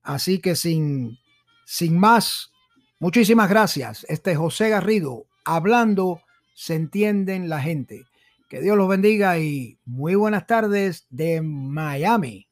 Así 0.03 0.39
que 0.41 0.57
sin, 0.57 1.19
sin 1.67 1.99
más, 1.99 2.51
muchísimas 2.99 3.51
gracias. 3.51 4.07
Este 4.09 4.33
es 4.33 4.39
José 4.39 4.71
Garrido 4.71 5.27
hablando, 5.45 6.23
se 6.55 6.77
entienden 6.77 7.51
la 7.51 7.61
gente. 7.61 8.07
Que 8.55 8.61
Dios 8.61 8.77
los 8.77 8.89
bendiga 8.89 9.37
y 9.41 9.81
muy 9.85 10.15
buenas 10.15 10.47
tardes 10.47 11.09
de 11.11 11.43
Miami. 11.43 12.49